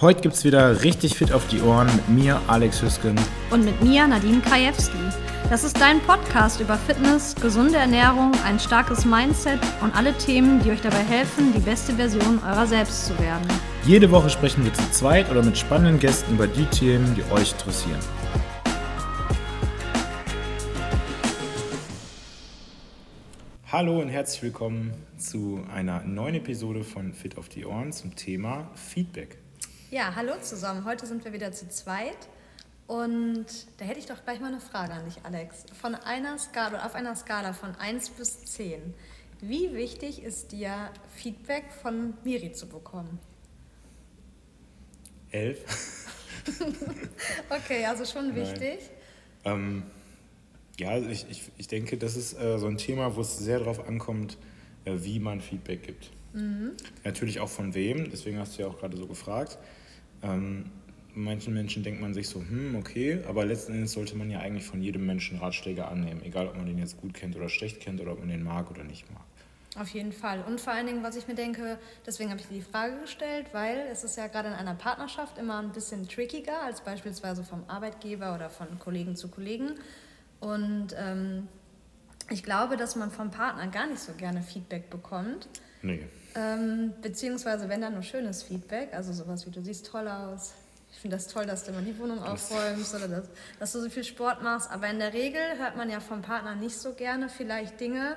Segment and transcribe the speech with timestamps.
[0.00, 3.16] Heute gibt es wieder richtig fit auf die Ohren mit mir, Alex Hüsken.
[3.50, 4.96] Und mit mir, Nadine Krajewski.
[5.50, 10.70] Das ist dein Podcast über Fitness, gesunde Ernährung, ein starkes Mindset und alle Themen, die
[10.70, 13.42] euch dabei helfen, die beste Version eurer selbst zu werden.
[13.86, 17.50] Jede Woche sprechen wir zu zweit oder mit spannenden Gästen über die Themen, die euch
[17.50, 17.98] interessieren.
[23.66, 28.70] Hallo und herzlich willkommen zu einer neuen Episode von Fit auf die Ohren zum Thema
[28.76, 29.38] Feedback.
[29.90, 30.84] Ja, hallo zusammen.
[30.84, 32.28] Heute sind wir wieder zu zweit.
[32.86, 33.46] Und
[33.78, 35.64] da hätte ich doch gleich mal eine Frage an dich, Alex.
[35.80, 38.92] Von einer Skala, auf einer Skala von 1 bis 10,
[39.40, 43.18] wie wichtig ist dir Feedback von Miri zu bekommen?
[45.30, 45.64] 11.
[47.48, 48.80] okay, also schon wichtig.
[49.46, 49.84] Ähm,
[50.78, 53.60] ja, also ich, ich, ich denke, das ist äh, so ein Thema, wo es sehr
[53.60, 54.36] darauf ankommt,
[54.84, 56.10] äh, wie man Feedback gibt.
[56.34, 56.72] Mhm.
[57.04, 59.56] Natürlich auch von wem, deswegen hast du ja auch gerade so gefragt.
[60.22, 60.66] Ähm,
[61.14, 64.64] manchen Menschen denkt man sich so, hm, okay, aber letzten Endes sollte man ja eigentlich
[64.64, 68.00] von jedem Menschen Ratschläge annehmen, egal ob man den jetzt gut kennt oder schlecht kennt
[68.00, 69.22] oder ob man den mag oder nicht mag.
[69.76, 70.42] Auf jeden Fall.
[70.46, 73.46] Und vor allen Dingen, was ich mir denke, deswegen habe ich dir die Frage gestellt,
[73.52, 77.62] weil es ist ja gerade in einer Partnerschaft immer ein bisschen trickiger als beispielsweise vom
[77.68, 79.74] Arbeitgeber oder von Kollegen zu Kollegen.
[80.40, 81.48] Und ähm,
[82.30, 85.48] ich glaube, dass man vom Partner gar nicht so gerne Feedback bekommt.
[85.82, 86.06] Nee.
[86.38, 90.52] Ähm, beziehungsweise, wenn dann nur schönes Feedback, also sowas wie du siehst toll aus,
[90.92, 93.24] ich finde das toll, dass du immer die Wohnung aufräumst oder dass,
[93.58, 94.70] dass du so viel Sport machst.
[94.70, 98.16] Aber in der Regel hört man ja vom Partner nicht so gerne vielleicht Dinge,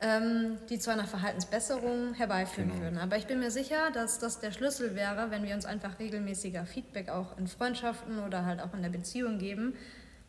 [0.00, 2.82] ähm, die zu einer Verhaltensbesserung herbeiführen genau.
[2.82, 2.98] würden.
[2.98, 6.64] Aber ich bin mir sicher, dass das der Schlüssel wäre, wenn wir uns einfach regelmäßiger
[6.66, 9.74] Feedback auch in Freundschaften oder halt auch in der Beziehung geben,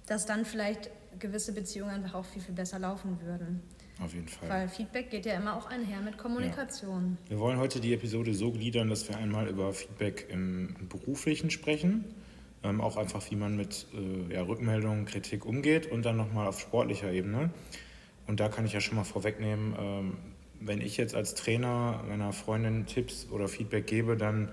[0.07, 3.61] dass dann vielleicht gewisse Beziehungen einfach auch viel, viel besser laufen würden.
[4.01, 4.49] Auf jeden Fall.
[4.49, 7.17] Weil Feedback geht ja immer auch einher mit Kommunikation.
[7.25, 7.31] Ja.
[7.31, 12.05] Wir wollen heute die Episode so gliedern, dass wir einmal über Feedback im Beruflichen sprechen,
[12.63, 16.59] ähm, auch einfach, wie man mit äh, ja, Rückmeldungen, Kritik umgeht und dann nochmal auf
[16.59, 17.49] sportlicher Ebene.
[18.25, 20.17] Und da kann ich ja schon mal vorwegnehmen, ähm,
[20.61, 24.49] wenn ich jetzt als Trainer meiner Freundin Tipps oder Feedback gebe, dann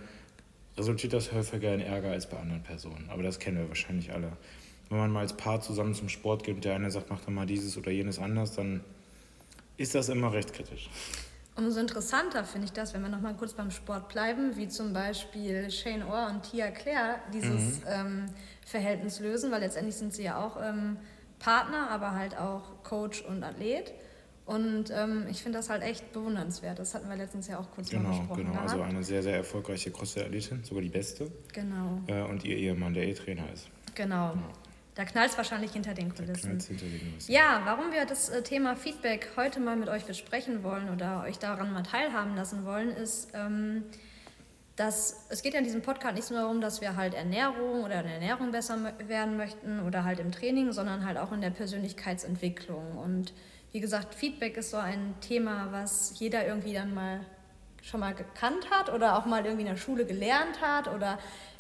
[0.77, 3.09] resultiert das häufiger in Ärger als bei anderen Personen.
[3.11, 4.33] Aber das kennen wir wahrscheinlich alle.
[4.89, 7.29] Wenn man mal als Paar zusammen zum Sport geht und der eine sagt, mach doch
[7.29, 8.83] mal dieses oder jenes anders, dann
[9.77, 10.89] ist das immer recht kritisch.
[11.57, 14.93] Umso interessanter finde ich das, wenn wir noch mal kurz beim Sport bleiben, wie zum
[14.93, 17.87] Beispiel Shane Orr und Tia Claire dieses mhm.
[17.89, 18.27] ähm,
[18.67, 20.99] Verhältnis lösen, weil letztendlich sind sie ja auch ähm,
[21.39, 23.95] Partner, aber halt auch Coach und Athlet.
[24.45, 26.79] Und ähm, ich finde das halt echt bewundernswert.
[26.79, 28.45] Das hatten wir letztens ja auch kurz genau, mal besprochen.
[28.45, 31.33] Genau, also eine sehr, sehr erfolgreiche CrossFit-Athletin, sogar die beste.
[31.53, 32.01] Genau.
[32.07, 33.69] Äh, und ihr Ehemann, der E-Trainer ist.
[33.95, 34.33] Genau.
[34.33, 34.45] genau.
[34.97, 36.59] Da knallt es wahrscheinlich hinter den Kulissen.
[36.59, 37.31] Hinter den Kulissen.
[37.31, 41.39] Ja, warum wir das äh, Thema Feedback heute mal mit euch besprechen wollen oder euch
[41.39, 43.85] daran mal teilhaben lassen wollen, ist, ähm,
[44.75, 48.01] dass es geht ja in diesem Podcast nicht nur darum, dass wir halt Ernährung oder
[48.01, 52.97] in Ernährung besser werden möchten oder halt im Training, sondern halt auch in der Persönlichkeitsentwicklung.
[52.97, 53.35] Und
[53.73, 57.21] wie gesagt, Feedback ist so ein Thema, was jeder irgendwie dann mal
[57.87, 61.19] schon mal gekannt hat oder auch mal irgendwie in der Schule gelernt hat oder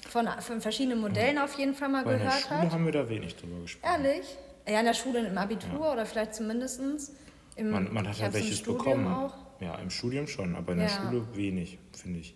[0.08, 2.34] von, von verschiedenen Modellen auf jeden Fall mal Bei gehört hat.
[2.34, 4.04] In der Schule haben wir da wenig drüber gesprochen.
[4.04, 4.36] Ehrlich?
[4.68, 5.92] Ja, in der Schule, im Abitur ja.
[5.92, 6.80] oder vielleicht zumindest
[7.54, 9.06] im Man, man hat ja welches bekommen.
[9.06, 9.34] Auch.
[9.60, 10.86] Ja, im Studium schon, aber in ja.
[10.86, 12.34] der Schule wenig, finde ich.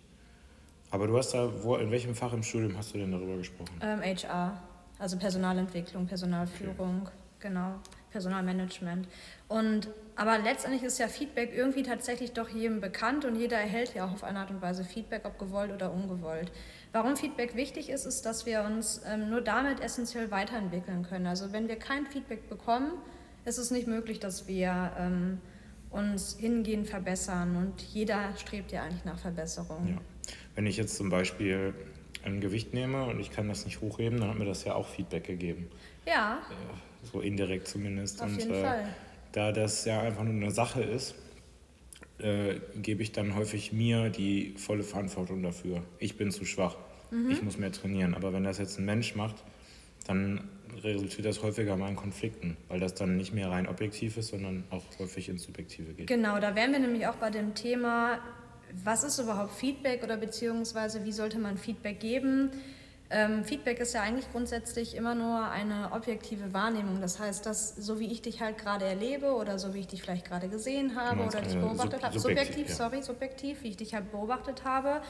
[0.89, 3.71] Aber du hast da, wo, in welchem Fach im Studium hast du denn darüber gesprochen?
[3.81, 4.61] Ähm, HR,
[4.99, 7.11] also Personalentwicklung, Personalführung, okay.
[7.39, 7.75] genau,
[8.11, 9.07] Personalmanagement.
[9.47, 14.05] Und aber letztendlich ist ja Feedback irgendwie tatsächlich doch jedem bekannt und jeder erhält ja
[14.05, 16.51] auch auf eine Art und Weise Feedback, ob gewollt oder ungewollt.
[16.91, 21.25] Warum Feedback wichtig ist, ist, dass wir uns ähm, nur damit essentiell weiterentwickeln können.
[21.25, 22.91] Also wenn wir kein Feedback bekommen,
[23.45, 25.39] ist es nicht möglich, dass wir ähm,
[25.89, 29.87] uns hingehen verbessern und jeder strebt ja eigentlich nach Verbesserung.
[29.87, 30.01] Ja.
[30.55, 31.73] Wenn ich jetzt zum Beispiel
[32.23, 34.87] ein Gewicht nehme und ich kann das nicht hochheben, dann hat mir das ja auch
[34.87, 35.69] Feedback gegeben.
[36.05, 36.39] Ja.
[36.49, 38.21] Äh, so indirekt zumindest.
[38.21, 38.85] Auf und, jeden äh, Fall.
[39.31, 41.15] Da das ja einfach nur eine Sache ist,
[42.19, 45.83] äh, gebe ich dann häufig mir die volle Verantwortung dafür.
[45.99, 46.75] Ich bin zu schwach,
[47.09, 47.31] mhm.
[47.31, 48.13] ich muss mehr trainieren.
[48.13, 49.35] Aber wenn das jetzt ein Mensch macht,
[50.07, 50.49] dann
[50.83, 54.63] resultiert das häufiger mal in Konflikten, weil das dann nicht mehr rein objektiv ist, sondern
[54.69, 56.07] auch häufig ins Subjektive geht.
[56.07, 58.19] Genau, da wären wir nämlich auch bei dem Thema,
[58.83, 62.51] was ist überhaupt Feedback oder beziehungsweise wie sollte man Feedback geben?
[63.13, 67.01] Ähm, Feedback ist ja eigentlich grundsätzlich immer nur eine objektive Wahrnehmung.
[67.01, 70.01] Das heißt, dass so wie ich dich halt gerade erlebe oder so wie ich dich
[70.01, 72.75] vielleicht gerade gesehen habe oder dich beobachtet sub habe, subjektiv, ja.
[72.75, 75.01] sorry, subjektiv, wie ich dich halt beobachtet habe,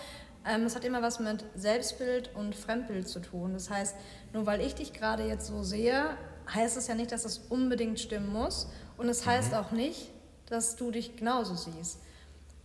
[0.48, 3.53] ähm, es hat immer was mit Selbstbild und Fremdbild zu tun.
[3.53, 3.95] Das heißt,
[4.33, 6.18] nur weil ich dich gerade jetzt so sehe,
[6.51, 8.68] heißt es ja nicht, dass es unbedingt stimmen muss.
[8.98, 9.57] Und es heißt mhm.
[9.57, 10.09] auch nicht,
[10.48, 12.00] dass du dich genauso siehst.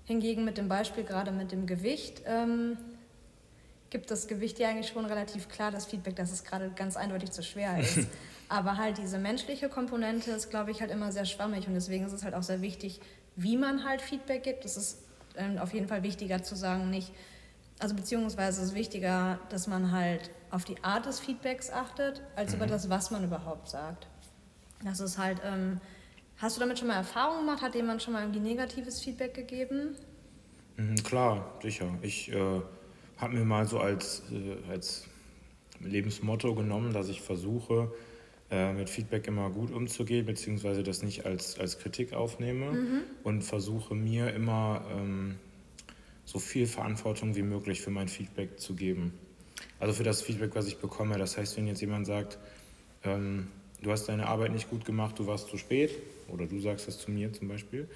[0.05, 2.23] Hingegen mit dem Beispiel gerade mit dem Gewicht.
[2.25, 2.79] Ähm,
[3.97, 7.31] gibt das Gewicht ja eigentlich schon relativ klar, das Feedback, dass es gerade ganz eindeutig
[7.31, 8.07] zu schwer ist.
[8.47, 12.13] Aber halt diese menschliche Komponente ist, glaube ich, halt immer sehr schwammig und deswegen ist
[12.13, 13.01] es halt auch sehr wichtig,
[13.37, 14.67] wie man halt Feedback gibt.
[14.67, 14.99] Es ist
[15.39, 17.11] ähm, auf jeden Fall wichtiger zu sagen, nicht,
[17.79, 22.51] also beziehungsweise ist es wichtiger, dass man halt auf die Art des Feedbacks achtet, als
[22.51, 22.57] mhm.
[22.59, 24.09] über das, was man überhaupt sagt.
[24.85, 25.81] Das ist halt, ähm,
[26.37, 27.63] hast du damit schon mal Erfahrungen gemacht?
[27.63, 29.97] Hat jemand schon mal irgendwie negatives Feedback gegeben?
[30.77, 31.89] Mhm, klar, sicher.
[32.03, 32.61] Ich äh,
[33.17, 35.07] habe mir mal so als, äh, als
[35.81, 37.93] Lebensmotto genommen, dass ich versuche,
[38.51, 43.03] äh, mit Feedback immer gut umzugehen, beziehungsweise das nicht als, als Kritik aufnehme mhm.
[43.25, 45.37] und versuche mir immer ähm,
[46.25, 49.13] so viel Verantwortung wie möglich für mein Feedback zu geben.
[49.81, 51.19] Also für das Feedback, was ich bekomme.
[51.19, 52.39] Das heißt, wenn jetzt jemand sagt,
[53.05, 53.49] ähm,
[53.83, 55.91] du hast deine Arbeit nicht gut gemacht, du warst zu spät,
[56.29, 57.89] oder du sagst das zu mir zum Beispiel,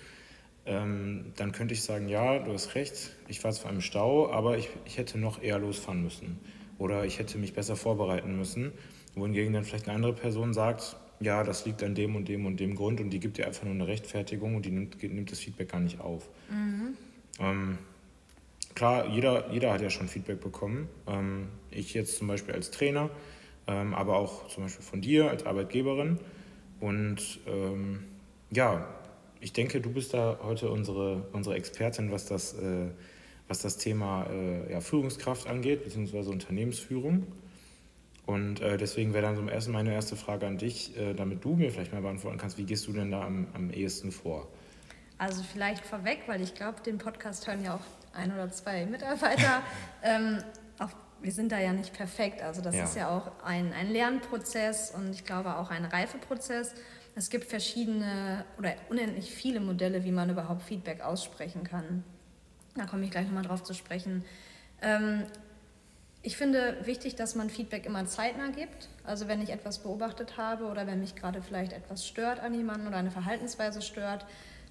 [0.67, 4.59] ähm, dann könnte ich sagen, ja, du hast recht, ich war zwar im Stau, aber
[4.59, 6.39] ich, ich hätte noch eher losfahren müssen.
[6.79, 8.73] Oder ich hätte mich besser vorbereiten müssen.
[9.15, 12.59] Wohingegen dann vielleicht eine andere Person sagt, ja, das liegt an dem und dem und
[12.59, 15.39] dem Grund und die gibt dir einfach nur eine Rechtfertigung und die nimmt, nimmt das
[15.39, 16.29] Feedback gar nicht auf.
[16.51, 16.97] Mhm.
[17.39, 17.79] Ähm,
[18.75, 20.89] klar, jeder, jeder hat ja schon Feedback bekommen.
[21.07, 23.11] Ähm, ich jetzt zum Beispiel als Trainer,
[23.67, 26.19] ähm, aber auch zum Beispiel von dir als Arbeitgeberin.
[26.81, 28.05] Und ähm,
[28.51, 28.89] ja,
[29.41, 32.89] ich denke, du bist da heute unsere, unsere Expertin, was das, äh,
[33.49, 37.27] was das Thema äh, ja, Führungskraft angeht, beziehungsweise Unternehmensführung.
[38.27, 41.57] Und äh, deswegen wäre dann so ersten meine erste Frage an dich, äh, damit du
[41.57, 44.47] mir vielleicht mal beantworten kannst, wie gehst du denn da am, am ehesten vor?
[45.19, 49.63] Also vielleicht vorweg, weil ich glaube, den Podcast hören ja auch ein oder zwei Mitarbeiter.
[50.03, 50.39] ähm,
[50.79, 50.91] auch,
[51.21, 52.43] wir sind da ja nicht perfekt.
[52.43, 52.85] Also das ja.
[52.85, 56.75] ist ja auch ein, ein Lernprozess und ich glaube auch ein Reifeprozess.
[57.15, 62.05] Es gibt verschiedene oder unendlich viele Modelle, wie man überhaupt Feedback aussprechen kann.
[62.77, 64.25] Da komme ich gleich nochmal drauf zu sprechen.
[64.81, 65.25] Ähm,
[66.23, 68.89] ich finde wichtig, dass man Feedback immer zeitnah gibt.
[69.05, 72.89] Also wenn ich etwas beobachtet habe oder wenn mich gerade vielleicht etwas stört an jemandem
[72.89, 74.27] oder eine Verhaltensweise stört,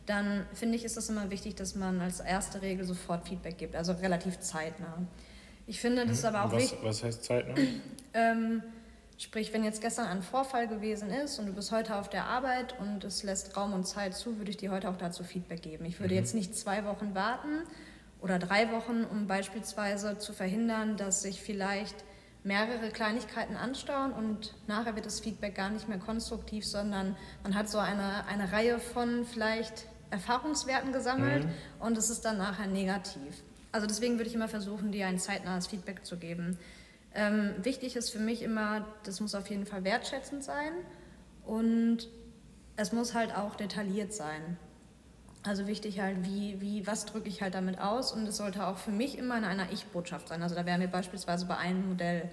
[0.06, 3.76] dann finde ich, ist es immer wichtig, dass man als erste Regel sofort Feedback gibt,
[3.76, 5.06] also relativ zeitnah.
[5.68, 6.80] Ich finde, das ist aber auch wichtig.
[6.82, 7.56] Was heißt zeitnah?
[8.14, 8.64] ähm,
[9.20, 12.74] sprich, wenn jetzt gestern ein Vorfall gewesen ist und du bist heute auf der Arbeit
[12.80, 15.86] und es lässt Raum und Zeit zu, würde ich dir heute auch dazu Feedback geben.
[15.86, 16.20] Ich würde mhm.
[16.20, 17.64] jetzt nicht zwei Wochen warten
[18.22, 21.96] oder drei Wochen, um beispielsweise zu verhindern, dass sich vielleicht
[22.46, 27.70] mehrere Kleinigkeiten anstauen und nachher wird das Feedback gar nicht mehr konstruktiv, sondern man hat
[27.70, 31.52] so eine, eine Reihe von vielleicht Erfahrungswerten gesammelt mhm.
[31.82, 33.44] und es ist dann nachher negativ.
[33.74, 36.58] Also deswegen würde ich immer versuchen, dir ein zeitnahes Feedback zu geben.
[37.16, 40.74] Ähm, wichtig ist für mich immer, das muss auf jeden Fall wertschätzend sein
[41.46, 42.08] und
[42.76, 44.58] es muss halt auch detailliert sein.
[45.44, 48.78] Also wichtig halt, wie, wie, was drücke ich halt damit aus und es sollte auch
[48.78, 50.44] für mich immer in einer Ich-Botschaft sein.
[50.44, 52.30] Also da wären wir beispielsweise bei einem Modell.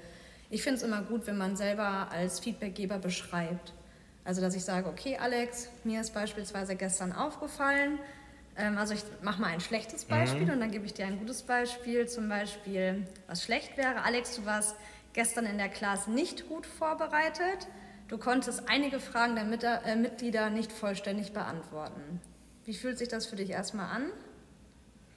[0.51, 3.73] Ich finde es immer gut, wenn man selber als Feedbackgeber beschreibt.
[4.25, 7.99] Also dass ich sage, okay Alex, mir ist beispielsweise gestern aufgefallen,
[8.57, 10.53] also ich mache mal ein schlechtes Beispiel mhm.
[10.53, 12.09] und dann gebe ich dir ein gutes Beispiel.
[12.09, 14.77] Zum Beispiel, was schlecht wäre, Alex, du warst
[15.13, 17.69] gestern in der Klasse nicht gut vorbereitet.
[18.09, 22.21] Du konntest einige Fragen der Mit äh, Mitglieder nicht vollständig beantworten.
[22.65, 24.11] Wie fühlt sich das für dich erstmal an?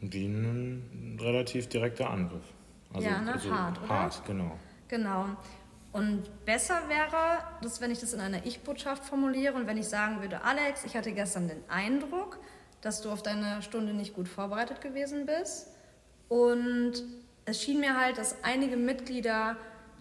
[0.01, 2.43] Wie ein relativ direkter Angriff.
[2.93, 3.33] Also, ja, ne?
[3.33, 3.89] Also hart, oder?
[3.89, 4.57] Hart, genau.
[4.87, 5.25] Genau.
[5.91, 10.21] Und besser wäre, dass wenn ich das in einer Ich-Botschaft formuliere und wenn ich sagen
[10.21, 12.39] würde, Alex, ich hatte gestern den Eindruck,
[12.81, 15.67] dass du auf deine Stunde nicht gut vorbereitet gewesen bist.
[16.27, 16.93] Und
[17.45, 19.57] es schien mir halt, dass einige Mitglieder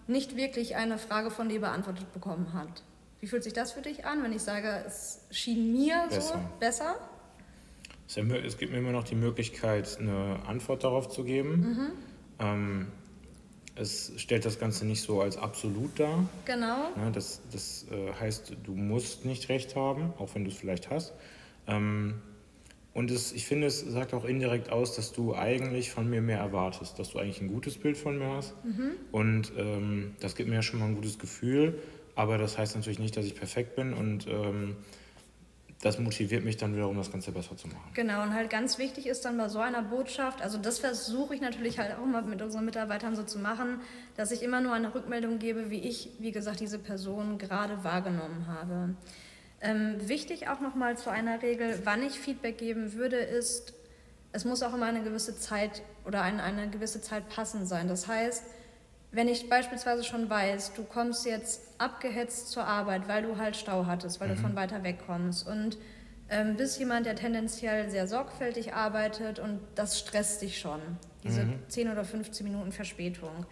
[0.07, 2.83] nicht wirklich eine Frage von dir beantwortet bekommen hat.
[3.19, 6.21] Wie fühlt sich das für dich an, wenn ich sage, es schien mir besser.
[6.21, 6.95] so besser?
[8.07, 11.51] Es gibt mir immer noch die Möglichkeit, eine Antwort darauf zu geben.
[11.59, 11.91] Mhm.
[12.39, 12.87] Ähm,
[13.75, 16.27] es stellt das Ganze nicht so als absolut dar.
[16.45, 16.89] Genau.
[16.95, 20.89] Ja, das das äh, heißt, du musst nicht recht haben, auch wenn du es vielleicht
[20.89, 21.13] hast.
[21.67, 22.21] Ähm,
[22.93, 26.39] und es, ich finde, es sagt auch indirekt aus, dass du eigentlich von mir mehr
[26.39, 28.53] erwartest, dass du eigentlich ein gutes Bild von mir hast.
[28.65, 28.91] Mhm.
[29.11, 31.79] Und ähm, das gibt mir ja schon mal ein gutes Gefühl.
[32.15, 33.93] Aber das heißt natürlich nicht, dass ich perfekt bin.
[33.93, 34.75] Und ähm,
[35.81, 37.91] das motiviert mich dann wiederum, das Ganze besser zu machen.
[37.93, 41.41] Genau, und halt ganz wichtig ist dann bei so einer Botschaft, also das versuche ich
[41.41, 43.79] natürlich halt auch mal mit unseren Mitarbeitern so zu machen,
[44.17, 48.47] dass ich immer nur eine Rückmeldung gebe, wie ich, wie gesagt, diese Person gerade wahrgenommen
[48.47, 48.95] habe.
[49.61, 53.73] Ähm, wichtig auch nochmal zu einer Regel, wann ich Feedback geben würde, ist,
[54.31, 57.87] es muss auch immer eine gewisse Zeit oder eine, eine gewisse Zeit passend sein.
[57.87, 58.43] Das heißt,
[59.11, 63.85] wenn ich beispielsweise schon weiß, du kommst jetzt abgehetzt zur Arbeit, weil du halt Stau
[63.85, 64.35] hattest, weil mhm.
[64.35, 65.77] du von weiter weg kommst und
[66.29, 70.79] ähm, bist jemand, der tendenziell sehr sorgfältig arbeitet und das stresst dich schon,
[71.23, 71.59] diese mhm.
[71.67, 73.45] 10 oder 15 Minuten Verspätung.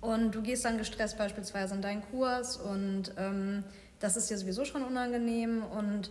[0.00, 3.64] Und du gehst dann gestresst beispielsweise in deinen Kurs und ähm,
[4.00, 6.10] das ist dir sowieso schon unangenehm und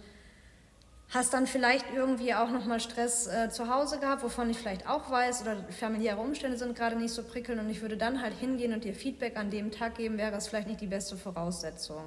[1.10, 5.10] hast dann vielleicht irgendwie auch nochmal Stress äh, zu Hause gehabt, wovon ich vielleicht auch
[5.10, 8.74] weiß, oder familiäre Umstände sind gerade nicht so prickelnd und ich würde dann halt hingehen
[8.74, 12.04] und dir Feedback an dem Tag geben, wäre es vielleicht nicht die beste Voraussetzung.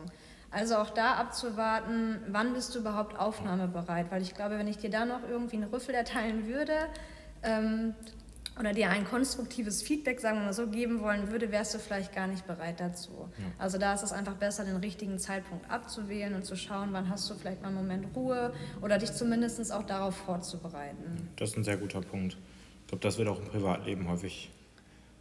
[0.50, 4.90] Also auch da abzuwarten, wann bist du überhaupt aufnahmebereit, weil ich glaube, wenn ich dir
[4.90, 6.74] da noch irgendwie einen Rüffel erteilen würde,
[7.42, 7.94] ähm,
[8.58, 12.14] oder dir ein konstruktives Feedback, sagen wir mal so, geben wollen würde, wärst du vielleicht
[12.14, 13.28] gar nicht bereit dazu.
[13.38, 13.44] Ja.
[13.58, 17.28] Also da ist es einfach besser, den richtigen Zeitpunkt abzuwählen und zu schauen, wann hast
[17.30, 21.28] du vielleicht mal einen Moment Ruhe oder dich zumindest auch darauf vorzubereiten.
[21.36, 22.36] Das ist ein sehr guter Punkt.
[22.82, 24.50] Ich glaube, das wird auch im Privatleben häufig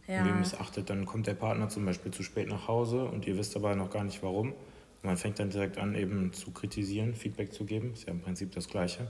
[0.06, 0.24] ja.
[0.24, 0.90] missachtet.
[0.90, 3.90] Dann kommt der Partner zum Beispiel zu spät nach Hause und ihr wisst aber noch
[3.90, 4.54] gar nicht warum.
[5.02, 7.92] man fängt dann direkt an, eben zu kritisieren, Feedback zu geben.
[7.92, 9.08] Ist ja im Prinzip das Gleiche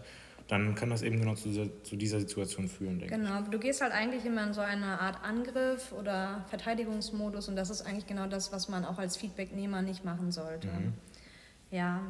[0.48, 3.28] dann kann das eben genau zu dieser, zu dieser Situation führen, denke genau.
[3.28, 3.36] ich.
[3.36, 7.68] Genau, du gehst halt eigentlich immer in so eine Art Angriff oder Verteidigungsmodus und das
[7.68, 10.68] ist eigentlich genau das, was man auch als Feedbacknehmer nicht machen sollte.
[10.68, 10.94] Mhm.
[11.70, 12.00] Ja.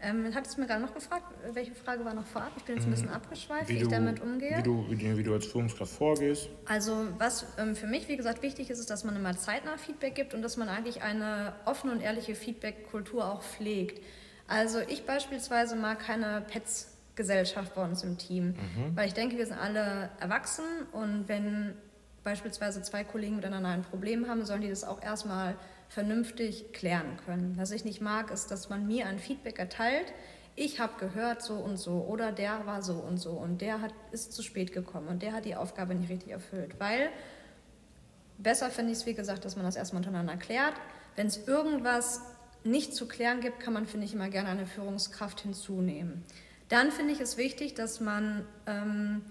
[0.00, 2.52] Ähm, hattest du mir gerade noch gefragt, welche Frage war noch vorab?
[2.56, 3.14] Ich bin jetzt ein bisschen mhm.
[3.14, 4.58] abgeschweift, wie, wie ich damit umgehe.
[4.58, 6.48] Wie du, wie, wie du als Führungskraft vorgehst.
[6.66, 10.14] Also was ähm, für mich, wie gesagt, wichtig ist, ist, dass man immer zeitnah Feedback
[10.14, 14.02] gibt und dass man eigentlich eine offene und ehrliche Feedback-Kultur auch pflegt.
[14.46, 18.48] Also ich beispielsweise mag keine Pets Gesellschaft bei uns im Team.
[18.48, 18.96] Mhm.
[18.96, 21.74] Weil ich denke, wir sind alle erwachsen und wenn
[22.22, 25.56] beispielsweise zwei Kollegen miteinander ein Problem haben, sollen die das auch erstmal
[25.88, 27.54] vernünftig klären können.
[27.56, 30.12] Was ich nicht mag, ist, dass man mir ein Feedback erteilt,
[30.56, 33.92] ich habe gehört so und so oder der war so und so und der hat,
[34.12, 36.78] ist zu spät gekommen und der hat die Aufgabe nicht richtig erfüllt.
[36.78, 37.10] Weil
[38.38, 40.74] besser finde ich es, wie gesagt, dass man das erstmal untereinander klärt.
[41.16, 42.20] Wenn es irgendwas
[42.62, 46.24] nicht zu klären gibt, kann man, finde ich, immer gerne eine Führungskraft hinzunehmen.
[46.74, 49.22] Dann finde ich es wichtig, dass man ähm,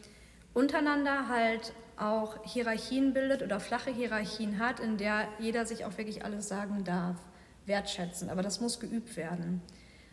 [0.53, 6.23] untereinander halt auch Hierarchien bildet oder flache Hierarchien hat, in der jeder sich auch wirklich
[6.23, 7.17] alles sagen darf,
[7.65, 8.29] wertschätzen.
[8.29, 9.61] Aber das muss geübt werden.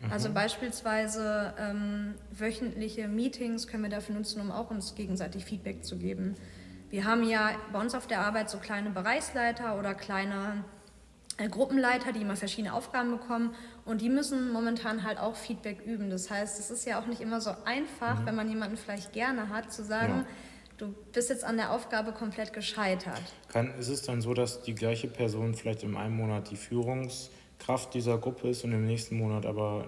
[0.01, 0.11] Mhm.
[0.11, 5.97] Also beispielsweise ähm, wöchentliche Meetings können wir dafür nutzen, um auch uns gegenseitig Feedback zu
[5.97, 6.35] geben.
[6.89, 10.65] Wir haben ja bei uns auf der Arbeit so kleine Bereichsleiter oder kleine
[11.37, 16.09] äh, Gruppenleiter, die immer verschiedene Aufgaben bekommen und die müssen momentan halt auch Feedback üben.
[16.09, 18.25] Das heißt, es ist ja auch nicht immer so einfach, mhm.
[18.25, 20.25] wenn man jemanden vielleicht gerne hat, zu sagen, ja.
[20.77, 23.21] du bist jetzt an der Aufgabe komplett gescheitert.
[23.47, 27.93] Kann, ist es dann so, dass die gleiche Person vielleicht in einem Monat die Führungskraft
[27.93, 29.85] dieser Gruppe ist und im nächsten Monat aber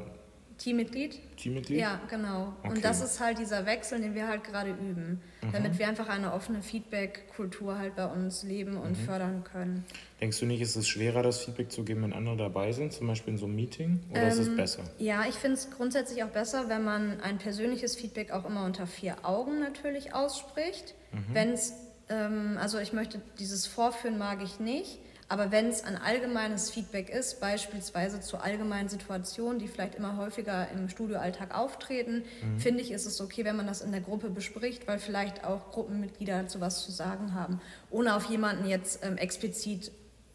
[0.63, 1.19] Teammitglied?
[1.35, 1.77] Teammitglied?
[1.77, 2.53] Ja, genau.
[2.59, 2.69] Okay.
[2.69, 5.51] Und das ist halt dieser Wechsel, den wir halt gerade üben, mhm.
[5.51, 9.03] damit wir einfach eine offene Feedback-Kultur halt bei uns leben und mhm.
[9.03, 9.83] fördern können.
[10.21, 13.07] Denkst du nicht, ist es schwerer, das Feedback zu geben, wenn andere dabei sind, zum
[13.07, 14.83] Beispiel in so einem Meeting, oder ähm, ist es ähm, besser?
[14.99, 18.87] Ja, ich finde es grundsätzlich auch besser, wenn man ein persönliches Feedback auch immer unter
[18.87, 20.95] vier Augen natürlich ausspricht.
[21.11, 21.33] Mhm.
[21.33, 21.73] Wenn es,
[22.07, 24.99] ähm, also ich möchte, dieses Vorführen mag ich nicht.
[25.33, 30.69] Aber wenn es ein allgemeines Feedback ist, beispielsweise zu allgemeinen Situationen, die vielleicht immer häufiger
[30.69, 32.59] im Studioalltag auftreten, mhm.
[32.59, 35.71] finde ich, ist es okay, wenn man das in der Gruppe bespricht, weil vielleicht auch
[35.71, 37.59] Gruppenmitglieder dazu was zu sagen haben,
[37.89, 39.91] ohne auf jemanden jetzt ähm, explizit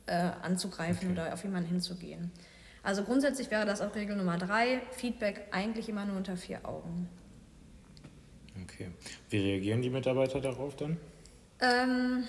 [0.07, 1.21] äh, anzugreifen okay.
[1.21, 2.33] oder auf jemanden hinzugehen.
[2.83, 7.09] Also grundsätzlich wäre das auch Regel Nummer drei, Feedback eigentlich immer nur unter vier Augen.
[8.64, 8.88] Okay.
[9.31, 10.97] Wie reagieren die Mitarbeiter darauf dann?
[11.61, 12.25] Ähm,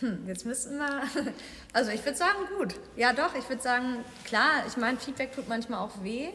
[0.00, 1.02] hm, jetzt müssen wir.
[1.72, 2.74] Also ich würde sagen, gut.
[2.96, 6.30] Ja, doch, ich würde sagen, klar, ich meine, Feedback tut manchmal auch weh.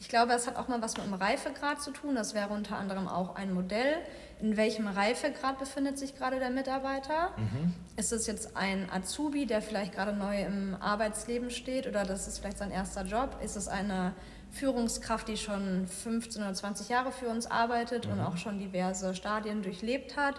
[0.00, 2.16] Ich glaube, es hat auch mal was mit dem Reifegrad zu tun.
[2.16, 3.94] Das wäre unter anderem auch ein Modell.
[4.40, 7.30] In welchem Reifegrad befindet sich gerade der Mitarbeiter?
[7.36, 7.72] Mhm.
[7.96, 12.40] Ist es jetzt ein Azubi, der vielleicht gerade neu im Arbeitsleben steht oder das ist
[12.40, 13.36] vielleicht sein erster Job?
[13.44, 14.14] Ist es eine
[14.50, 18.14] Führungskraft, die schon 15 oder 20 Jahre für uns arbeitet mhm.
[18.14, 20.34] und auch schon diverse Stadien durchlebt hat?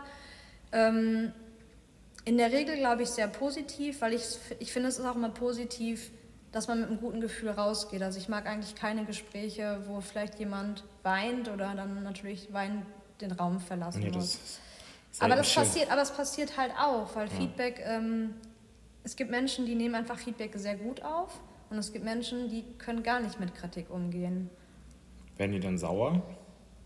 [0.73, 1.31] Ähm,
[2.25, 4.23] in der Regel glaube ich sehr positiv, weil ich,
[4.59, 6.11] ich finde, es ist auch immer positiv,
[6.51, 8.01] dass man mit einem guten Gefühl rausgeht.
[8.01, 12.85] Also ich mag eigentlich keine Gespräche, wo vielleicht jemand weint oder dann natürlich weinend
[13.19, 14.39] den Raum verlassen nee, muss.
[15.19, 17.33] Aber das, passiert, aber es passiert halt auch, weil ja.
[17.35, 18.33] Feedback, ähm,
[19.03, 21.39] es gibt Menschen, die nehmen einfach Feedback sehr gut auf
[21.69, 24.49] und es gibt Menschen, die können gar nicht mit Kritik umgehen.
[25.37, 26.21] Werden die dann sauer?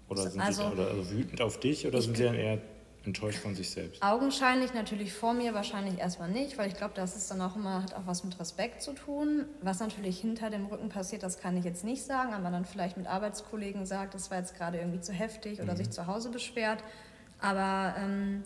[0.10, 2.60] Oder sind also, sie oder also wütend auf dich oder sind sie dann eher
[3.08, 4.04] enttäuscht von sich selbst?
[4.04, 7.82] Augenscheinlich natürlich vor mir wahrscheinlich erstmal nicht, weil ich glaube, das ist dann auch immer,
[7.82, 9.46] hat auch was mit Respekt zu tun.
[9.62, 12.98] Was natürlich hinter dem Rücken passiert, das kann ich jetzt nicht sagen, aber dann vielleicht
[12.98, 15.78] mit Arbeitskollegen sagt, das war jetzt gerade irgendwie zu heftig oder mhm.
[15.78, 16.84] sich zu Hause beschwert.
[17.40, 18.44] Aber ähm,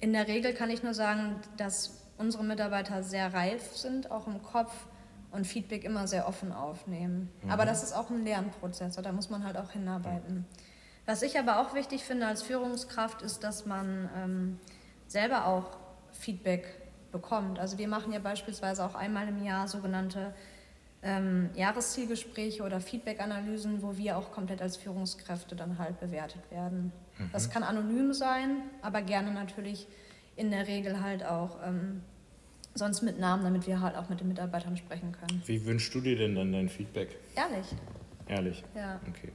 [0.00, 4.42] in der Regel kann ich nur sagen, dass unsere Mitarbeiter sehr reif sind, auch im
[4.42, 4.72] Kopf
[5.32, 7.30] und Feedback immer sehr offen aufnehmen.
[7.42, 7.50] Mhm.
[7.50, 10.36] Aber das ist auch ein Lernprozess, da muss man halt auch hinarbeiten.
[10.36, 10.44] Mhm.
[11.06, 14.58] Was ich aber auch wichtig finde als Führungskraft, ist, dass man ähm,
[15.06, 15.78] selber auch
[16.12, 16.66] Feedback
[17.12, 17.58] bekommt.
[17.58, 20.34] Also wir machen ja beispielsweise auch einmal im Jahr sogenannte
[21.02, 26.92] ähm, Jahreszielgespräche oder Feedback-Analysen, wo wir auch komplett als Führungskräfte dann halt bewertet werden.
[27.18, 27.30] Mhm.
[27.32, 29.86] Das kann anonym sein, aber gerne natürlich
[30.34, 32.02] in der Regel halt auch ähm,
[32.74, 35.42] sonst mit Namen, damit wir halt auch mit den Mitarbeitern sprechen können.
[35.46, 37.16] Wie wünschst du dir denn dann dein Feedback?
[37.36, 37.66] Ehrlich.
[38.26, 38.64] Ehrlich?
[38.74, 39.00] Ja.
[39.08, 39.30] Okay.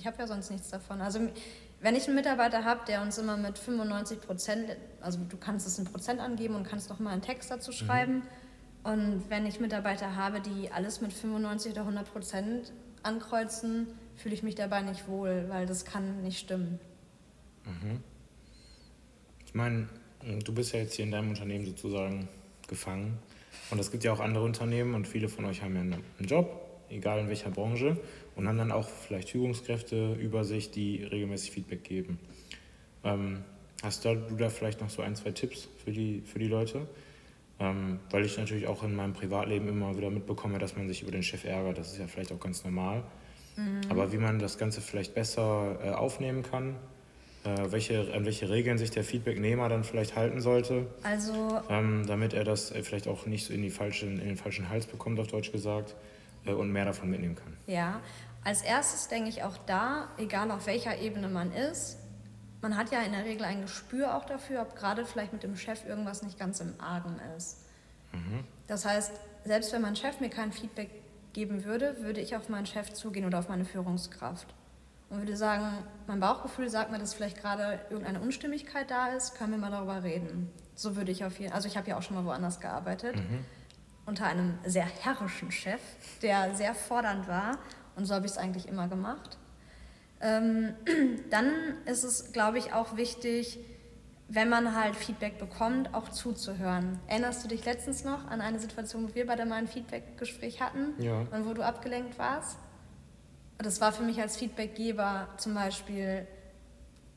[0.00, 1.02] Ich habe ja sonst nichts davon.
[1.02, 1.20] Also
[1.80, 5.78] wenn ich einen Mitarbeiter habe, der uns immer mit 95 Prozent, also du kannst es
[5.78, 8.14] in Prozent angeben und kannst noch mal einen Text dazu schreiben.
[8.14, 8.22] Mhm.
[8.82, 14.42] Und wenn ich Mitarbeiter habe, die alles mit 95 oder 100 Prozent ankreuzen, fühle ich
[14.42, 16.80] mich dabei nicht wohl, weil das kann nicht stimmen.
[17.66, 18.00] Mhm.
[19.44, 19.86] Ich meine,
[20.42, 22.26] du bist ja jetzt hier in deinem Unternehmen sozusagen
[22.68, 23.18] gefangen.
[23.70, 26.48] Und es gibt ja auch andere Unternehmen und viele von euch haben ja einen Job,
[26.88, 27.98] egal in welcher Branche,
[28.40, 32.18] und haben dann auch vielleicht Führungskräfte über sich, die regelmäßig Feedback geben.
[33.04, 33.44] Ähm,
[33.82, 36.88] hast du da vielleicht noch so ein, zwei Tipps für die, für die Leute?
[37.58, 41.12] Ähm, weil ich natürlich auch in meinem Privatleben immer wieder mitbekomme, dass man sich über
[41.12, 41.76] den Chef ärgert.
[41.76, 43.02] Das ist ja vielleicht auch ganz normal.
[43.56, 43.82] Mhm.
[43.90, 46.76] Aber wie man das Ganze vielleicht besser äh, aufnehmen kann,
[47.44, 52.32] äh, welche, an welche Regeln sich der Feedbacknehmer dann vielleicht halten sollte, also, ähm, damit
[52.32, 55.20] er das äh, vielleicht auch nicht so in, die falschen, in den falschen Hals bekommt,
[55.20, 55.94] auf Deutsch gesagt,
[56.46, 57.56] äh, und mehr davon mitnehmen kann.
[57.66, 58.00] Ja,
[58.44, 61.98] als erstes denke ich auch da, egal auf welcher Ebene man ist,
[62.62, 65.56] man hat ja in der Regel ein Gespür auch dafür, ob gerade vielleicht mit dem
[65.56, 67.64] Chef irgendwas nicht ganz im Argen ist.
[68.12, 68.44] Mhm.
[68.66, 69.12] Das heißt,
[69.44, 70.90] selbst wenn mein Chef mir kein Feedback
[71.32, 74.54] geben würde, würde ich auf meinen Chef zugehen oder auf meine Führungskraft
[75.08, 75.66] und würde sagen,
[76.06, 80.02] mein Bauchgefühl sagt mir, dass vielleicht gerade irgendeine Unstimmigkeit da ist, können wir mal darüber
[80.02, 80.50] reden.
[80.74, 83.44] So würde ich auf jeden also ich habe ja auch schon mal woanders gearbeitet, mhm.
[84.06, 85.80] unter einem sehr herrischen Chef,
[86.22, 87.58] der sehr fordernd war
[88.00, 89.38] und so habe ich es eigentlich immer gemacht.
[90.20, 90.74] Ähm,
[91.30, 91.52] dann
[91.84, 93.58] ist es, glaube ich, auch wichtig,
[94.28, 96.98] wenn man halt Feedback bekommt, auch zuzuhören.
[97.08, 100.94] Erinnerst du dich letztens noch an eine Situation, wo wir beide mal ein Feedback-Gespräch hatten
[100.98, 101.26] ja.
[101.32, 102.58] und wo du abgelenkt warst?
[103.58, 106.26] Das war für mich als Feedbackgeber zum Beispiel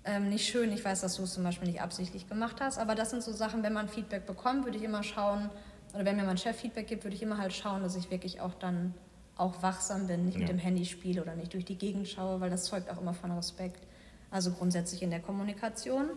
[0.04, 0.72] ähm, nicht schön.
[0.74, 3.32] Ich weiß, dass du es zum Beispiel nicht absichtlich gemacht hast, aber das sind so
[3.32, 5.50] Sachen, wenn man Feedback bekommt, würde ich immer schauen,
[5.94, 8.42] oder wenn mir mein Chef Feedback gibt, würde ich immer halt schauen, dass ich wirklich
[8.42, 8.96] auch dann
[9.38, 10.42] auch wachsam bin, nicht ja.
[10.42, 13.14] mit dem Handy spiele oder nicht durch die Gegend schaue, weil das zeugt auch immer
[13.14, 13.86] von Respekt.
[14.32, 16.10] Also grundsätzlich in der Kommunikation.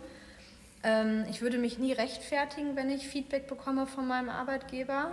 [0.82, 5.12] Ähm, ich würde mich nie rechtfertigen, wenn ich Feedback bekomme von meinem Arbeitgeber.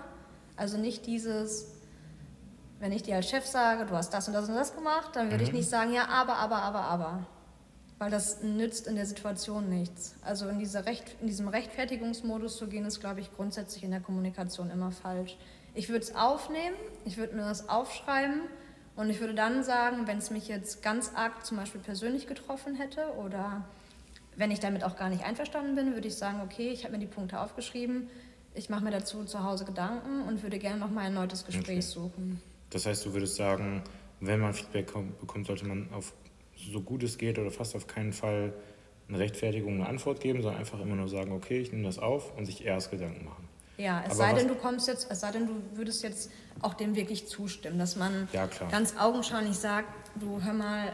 [0.56, 1.74] Also nicht dieses,
[2.80, 5.32] wenn ich dir als Chef sage, du hast das und das und das gemacht, dann
[5.32, 5.50] würde mhm.
[5.50, 7.26] ich nicht sagen, ja, aber, aber, aber, aber.
[7.98, 10.16] Weil das nützt in der Situation nichts.
[10.22, 14.02] Also in, diese Recht, in diesem Rechtfertigungsmodus zu gehen, ist, glaube ich, grundsätzlich in der
[14.02, 15.38] Kommunikation immer falsch.
[15.76, 18.42] Ich würde es aufnehmen, ich würde mir das aufschreiben
[18.96, 22.76] und ich würde dann sagen, wenn es mich jetzt ganz arg zum Beispiel persönlich getroffen
[22.76, 23.66] hätte oder
[24.36, 27.00] wenn ich damit auch gar nicht einverstanden bin, würde ich sagen, okay, ich habe mir
[27.00, 28.10] die Punkte aufgeschrieben,
[28.56, 31.78] ich mache mir dazu zu Hause Gedanken und würde gerne noch mal ein neues Gespräch
[31.78, 31.82] okay.
[31.82, 32.42] suchen.
[32.70, 33.84] Das heißt, du würdest sagen,
[34.20, 36.14] wenn man Feedback bekommt, sollte man auf
[36.56, 38.54] so gut es geht oder fast auf keinen Fall
[39.08, 42.36] eine Rechtfertigung, eine Antwort geben, sondern einfach immer nur sagen, okay, ich nehme das auf
[42.38, 43.48] und sich erst Gedanken machen.
[43.78, 46.32] Ja, es Aber sei denn, du kommst jetzt, es sei denn, du würdest jetzt
[46.62, 50.94] auch dem wirklich zustimmen, dass man ja, ganz augenscheinlich sagt, du hör mal,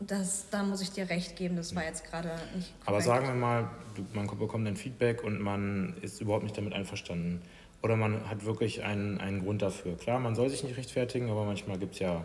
[0.00, 2.88] das, da muss ich dir recht geben, das war jetzt gerade nicht korrekt.
[2.88, 3.70] Aber sagen wir mal,
[4.12, 7.42] man bekommt ein Feedback und man ist überhaupt nicht damit einverstanden.
[7.82, 9.96] Oder man hat wirklich einen, einen Grund dafür.
[9.96, 12.24] Klar, man soll sich nicht rechtfertigen, aber manchmal gibt es ja,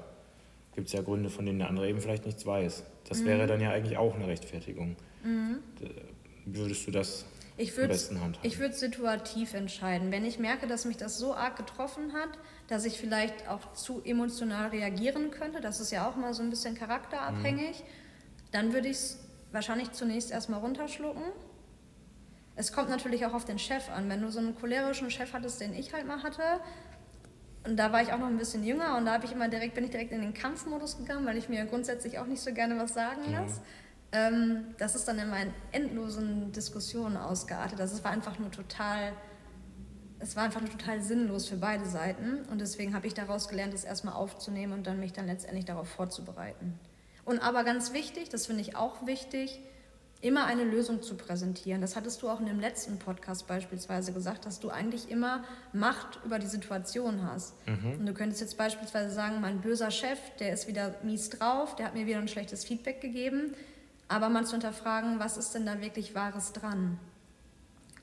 [0.73, 2.83] gibt's ja Gründe, von denen der andere eben vielleicht nichts weiß.
[3.09, 3.25] Das mhm.
[3.25, 4.95] wäre dann ja eigentlich auch eine Rechtfertigung.
[5.23, 5.57] Mhm.
[6.45, 7.25] Würdest du das
[7.59, 7.99] ich würde
[8.41, 10.13] ich würde situativ entscheiden.
[10.13, 12.29] Wenn ich merke, dass mich das so arg getroffen hat,
[12.67, 16.49] dass ich vielleicht auch zu emotional reagieren könnte, das ist ja auch mal so ein
[16.49, 18.51] bisschen charakterabhängig, mhm.
[18.51, 19.19] dann würde ich es
[19.51, 21.23] wahrscheinlich zunächst erstmal runterschlucken.
[22.55, 24.09] Es kommt natürlich auch auf den Chef an.
[24.09, 26.61] Wenn du so einen cholerischen Chef hattest, den ich halt mal hatte,
[27.65, 29.75] und da war ich auch noch ein bisschen jünger und da habe ich immer direkt,
[29.75, 32.77] bin ich direkt in den Kampfmodus gegangen, weil ich mir grundsätzlich auch nicht so gerne
[32.77, 33.59] was sagen lasse.
[33.59, 33.65] Mhm.
[34.11, 35.31] Ähm, das ist dann in
[35.71, 37.79] endlosen Diskussionen ausgeartet.
[37.79, 39.13] Das war einfach nur total,
[40.19, 42.43] es war einfach nur total sinnlos für beide Seiten.
[42.51, 45.87] Und deswegen habe ich daraus gelernt, es erstmal aufzunehmen und dann mich dann letztendlich darauf
[45.87, 46.79] vorzubereiten.
[47.23, 49.59] Und aber ganz wichtig, das finde ich auch wichtig,
[50.21, 51.79] immer eine Lösung zu präsentieren.
[51.79, 56.19] Das hattest du auch in dem letzten Podcast beispielsweise gesagt, dass du eigentlich immer Macht
[56.25, 57.55] über die Situation hast.
[57.67, 57.99] Mhm.
[57.99, 61.85] Und du könntest jetzt beispielsweise sagen, mein böser Chef, der ist wieder mies drauf, der
[61.85, 63.53] hat mir wieder ein schlechtes Feedback gegeben
[64.09, 66.99] aber mal zu hinterfragen, was ist denn da wirklich Wahres dran?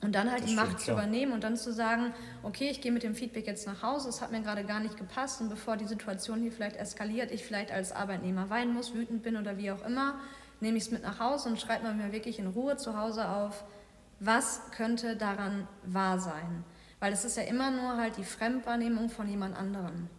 [0.01, 0.79] Und dann halt das die Macht klar.
[0.79, 4.09] zu übernehmen und dann zu sagen, okay, ich gehe mit dem Feedback jetzt nach Hause,
[4.09, 7.43] es hat mir gerade gar nicht gepasst und bevor die Situation hier vielleicht eskaliert, ich
[7.43, 10.19] vielleicht als Arbeitnehmer weinen muss, wütend bin oder wie auch immer,
[10.59, 13.63] nehme ich es mit nach Hause und schreibe mir wirklich in Ruhe zu Hause auf,
[14.19, 16.63] was könnte daran wahr sein?
[16.99, 20.09] Weil es ist ja immer nur halt die Fremdwahrnehmung von jemand anderem.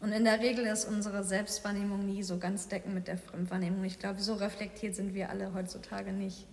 [0.00, 3.84] Und in der Regel ist unsere Selbstwahrnehmung nie so ganz deckend mit der Fremdwahrnehmung.
[3.84, 6.46] Ich glaube, so reflektiert sind wir alle heutzutage nicht.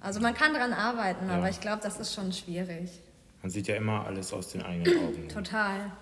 [0.00, 1.36] Also man kann daran arbeiten, ja.
[1.36, 2.90] aber ich glaube, das ist schon schwierig.
[3.40, 5.28] Man sieht ja immer alles aus den eigenen Augen.
[5.32, 5.92] Total.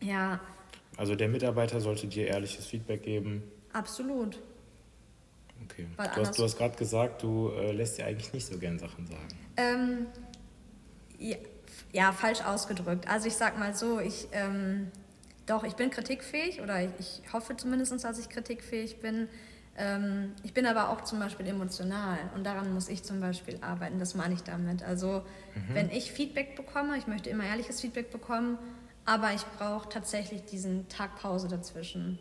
[0.00, 0.40] Ja.
[0.96, 3.42] Also der Mitarbeiter sollte dir ehrliches Feedback geben.
[3.74, 4.38] Absolut.
[5.64, 5.86] Okay.
[5.96, 9.28] du hast, hast gerade gesagt, du äh, lässt dir eigentlich nicht so gern Sachen sagen.
[9.56, 10.06] Ähm,
[11.18, 11.36] ja,
[11.92, 13.08] ja, falsch ausgedrückt.
[13.08, 14.90] Also ich sag mal so, ich ähm,
[15.46, 19.28] doch, ich bin kritikfähig oder ich, hoffe zumindest, dass ich kritikfähig bin.
[19.76, 23.98] Ähm, ich bin aber auch zum Beispiel emotional und daran muss ich zum Beispiel arbeiten.
[23.98, 24.82] Das meine ich damit.
[24.82, 25.22] Also
[25.54, 25.74] mhm.
[25.74, 28.58] wenn ich Feedback bekomme, ich möchte immer ehrliches Feedback bekommen,
[29.04, 32.18] aber ich brauche tatsächlich diesen Tag Pause dazwischen.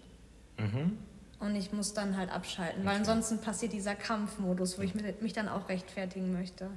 [0.58, 0.98] Mhm.
[1.40, 2.90] Und ich muss dann halt abschalten, okay.
[2.90, 6.70] weil ansonsten passiert dieser Kampfmodus, wo ich mich dann auch rechtfertigen möchte.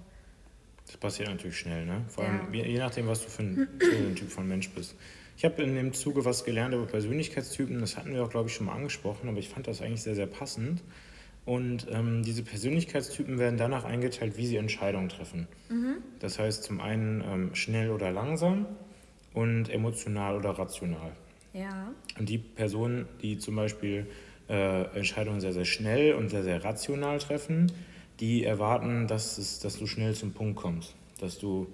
[0.86, 2.04] Das passiert natürlich schnell, ne?
[2.08, 2.64] Vor allem ja.
[2.64, 4.94] je nachdem, was du für ein, für ein Typ von Mensch bist.
[5.36, 8.54] Ich habe in dem Zuge was gelernt über Persönlichkeitstypen, das hatten wir auch, glaube ich,
[8.54, 10.82] schon mal angesprochen, aber ich fand das eigentlich sehr, sehr passend.
[11.44, 15.46] Und ähm, diese Persönlichkeitstypen werden danach eingeteilt, wie sie Entscheidungen treffen.
[15.68, 15.98] Mhm.
[16.18, 18.66] Das heißt zum einen ähm, schnell oder langsam
[19.32, 21.12] und emotional oder rational.
[21.52, 21.92] Ja.
[22.18, 24.06] Und die Personen, die zum Beispiel
[24.48, 27.70] äh, Entscheidungen sehr, sehr schnell und sehr, sehr rational treffen,
[28.20, 30.96] die erwarten, dass, es, dass du schnell zum Punkt kommst.
[31.20, 31.68] Dass du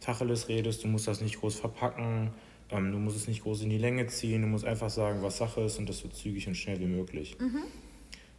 [0.00, 2.30] Tacheles redest, du musst das nicht groß verpacken,
[2.70, 5.38] ähm, du musst es nicht groß in die Länge ziehen, du musst einfach sagen, was
[5.38, 7.36] Sache ist und das so zügig und schnell wie möglich.
[7.38, 7.62] Mhm.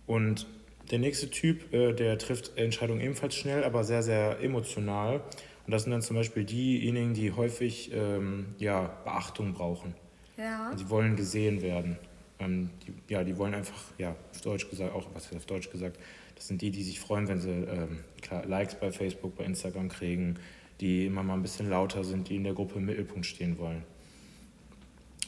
[0.06, 0.48] Und
[0.92, 5.22] der nächste Typ, äh, der trifft Entscheidungen ebenfalls schnell, aber sehr, sehr emotional.
[5.66, 9.96] Und das sind dann zum Beispiel diejenigen, die häufig ähm, ja, Beachtung brauchen.
[10.38, 10.74] Ja.
[10.76, 11.98] Die wollen gesehen werden.
[12.40, 16.00] Ähm, die, ja, die wollen einfach, ja, auf Deutsch gesagt, auch was auf Deutsch gesagt,
[16.36, 19.90] das sind die, die sich freuen, wenn sie ähm, klar, Likes bei Facebook, bei Instagram
[19.90, 20.36] kriegen,
[20.80, 23.84] die immer mal ein bisschen lauter sind, die in der Gruppe im Mittelpunkt stehen wollen.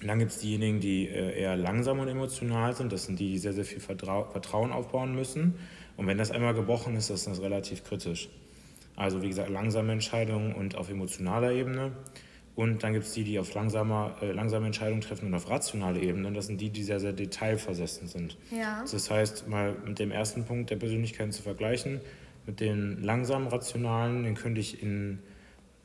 [0.02, 2.94] Und dann gibt es diejenigen, die äh, eher langsam und emotional sind.
[2.94, 5.56] Das sind die, die sehr, sehr viel Vertrau Vertrauen aufbauen müssen.
[5.98, 8.30] Und wenn das einmal gebrochen ist, ist das relativ kritisch.
[8.96, 11.92] Also wie gesagt, langsame Entscheidungen und auf emotionaler Ebene.
[12.56, 16.02] Und dann gibt es die, die auf langsamer, äh, langsame Entscheidungen treffen und auf rationaler
[16.02, 16.32] Ebene.
[16.32, 18.38] Das sind die, die sehr, sehr detailversessen sind.
[18.52, 18.84] Ja.
[18.90, 22.00] Das heißt, mal mit dem ersten Punkt der Persönlichkeiten zu vergleichen,
[22.46, 25.20] mit den langsamen Rationalen, den könnte ich in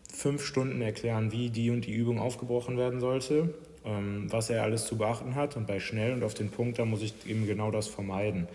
[0.09, 4.97] fünf Stunden erklären, wie die und die Übung aufgebrochen werden sollte was er alles zu
[4.97, 5.57] beachten hat.
[5.57, 8.49] Und bei schnell und auf den Punkt, da muss ich eben genau das vermeiden.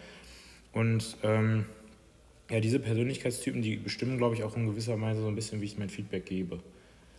[0.74, 1.66] Und ähm,
[2.50, 5.66] ja, diese Persönlichkeitstypen, die bestimmen, glaube ich, auch in gewisser Weise so ein bisschen, wie
[5.66, 6.60] ich mein Feedback gebe.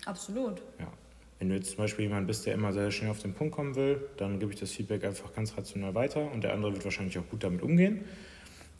[0.06, 0.62] Absolut.
[0.78, 0.92] Ja.
[1.38, 3.74] Wenn du jetzt zum Beispiel jemand bist, der immer sehr schnell auf den Punkt kommen
[3.74, 7.18] will, dann gebe ich das Feedback einfach ganz rational weiter und der andere wird wahrscheinlich
[7.18, 8.04] auch gut damit umgehen.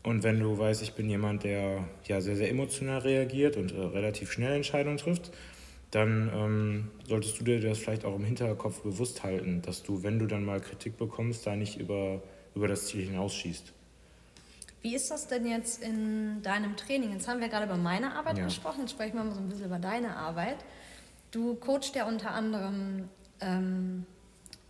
[0.03, 3.81] Und wenn du weißt, ich bin jemand, der ja sehr, sehr emotional reagiert und äh,
[3.81, 5.31] relativ schnell Entscheidungen trifft,
[5.91, 10.19] dann ähm, solltest du dir das vielleicht auch im Hinterkopf bewusst halten, dass du, wenn
[10.19, 12.23] du dann mal Kritik bekommst, da nicht über,
[12.55, 13.73] über das Ziel hinausschießt.
[14.83, 17.13] Wie ist das denn jetzt in deinem Training?
[17.13, 18.45] Jetzt haben wir gerade über meine Arbeit ja.
[18.45, 20.57] gesprochen, jetzt sprechen wir mal so ein bisschen über deine Arbeit.
[21.33, 23.09] Du coachst ja unter anderem
[23.41, 24.07] ähm,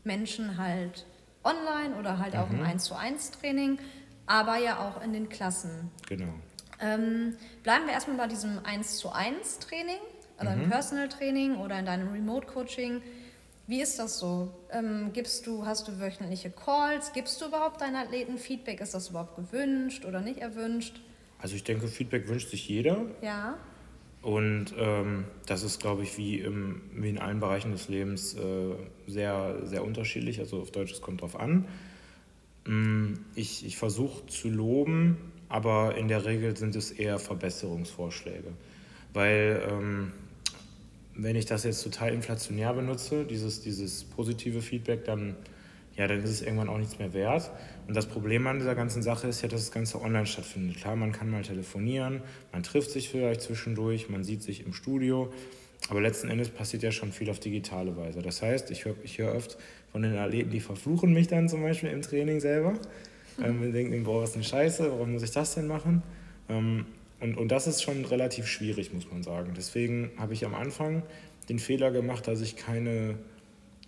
[0.03, 1.07] Menschen halt
[1.45, 2.61] online oder halt auch mhm.
[2.61, 3.79] im 1 zu 1 Training,
[4.27, 5.91] aber ja auch in den Klassen.
[6.09, 6.33] Genau.
[6.81, 10.01] Ähm, bleiben wir erstmal bei diesem 1 zu 1 Training
[10.41, 10.65] oder mhm.
[10.65, 13.03] im Personal Training oder in deinem Remote Coaching.
[13.67, 14.53] Wie ist das so?
[14.73, 17.13] Ähm, gibst du, hast du wöchentliche Calls?
[17.13, 18.81] Gibst du überhaupt deinen Athleten Feedback?
[18.81, 21.01] Ist das überhaupt gewünscht oder nicht erwünscht?
[21.39, 23.05] Also ich denke, Feedback wünscht sich jeder.
[23.23, 23.57] Ja.
[24.23, 28.75] Und ähm, das ist, glaube ich, wie, im, wie in allen Bereichen des Lebens äh,
[29.07, 30.41] sehr, sehr unterschiedlich.
[30.41, 31.67] Also auf Deutsch, es kommt drauf an.
[32.67, 35.17] Mm, ich, ich versuche zu loben,
[35.49, 38.53] aber in der Regel sind es eher Verbesserungsvorschläge.
[39.15, 40.13] Weil ähm,
[41.23, 45.37] wenn ich das jetzt total inflationär benutze, dieses, dieses positive Feedback, dann,
[45.97, 47.51] ja, dann ist es irgendwann auch nichts mehr wert.
[47.87, 50.79] Und das Problem an dieser ganzen Sache ist ja, dass das Ganze online stattfindet.
[50.79, 55.33] Klar, man kann mal telefonieren, man trifft sich vielleicht zwischendurch, man sieht sich im Studio,
[55.89, 58.23] aber letzten Endes passiert ja schon viel auf digitale Weise.
[58.23, 59.59] Das heißt, ich höre ich hör oft
[59.93, 62.75] von den Athleten, die verfluchen mich dann zum Beispiel im Training selber.
[63.43, 66.03] Ähm, denken, boah, was ist eine Scheiße, warum muss ich das denn machen?
[66.51, 66.85] Ähm,
[67.21, 69.53] und, und das ist schon relativ schwierig, muss man sagen.
[69.57, 71.03] Deswegen habe ich am Anfang
[71.49, 73.19] den Fehler gemacht, dass ich keine,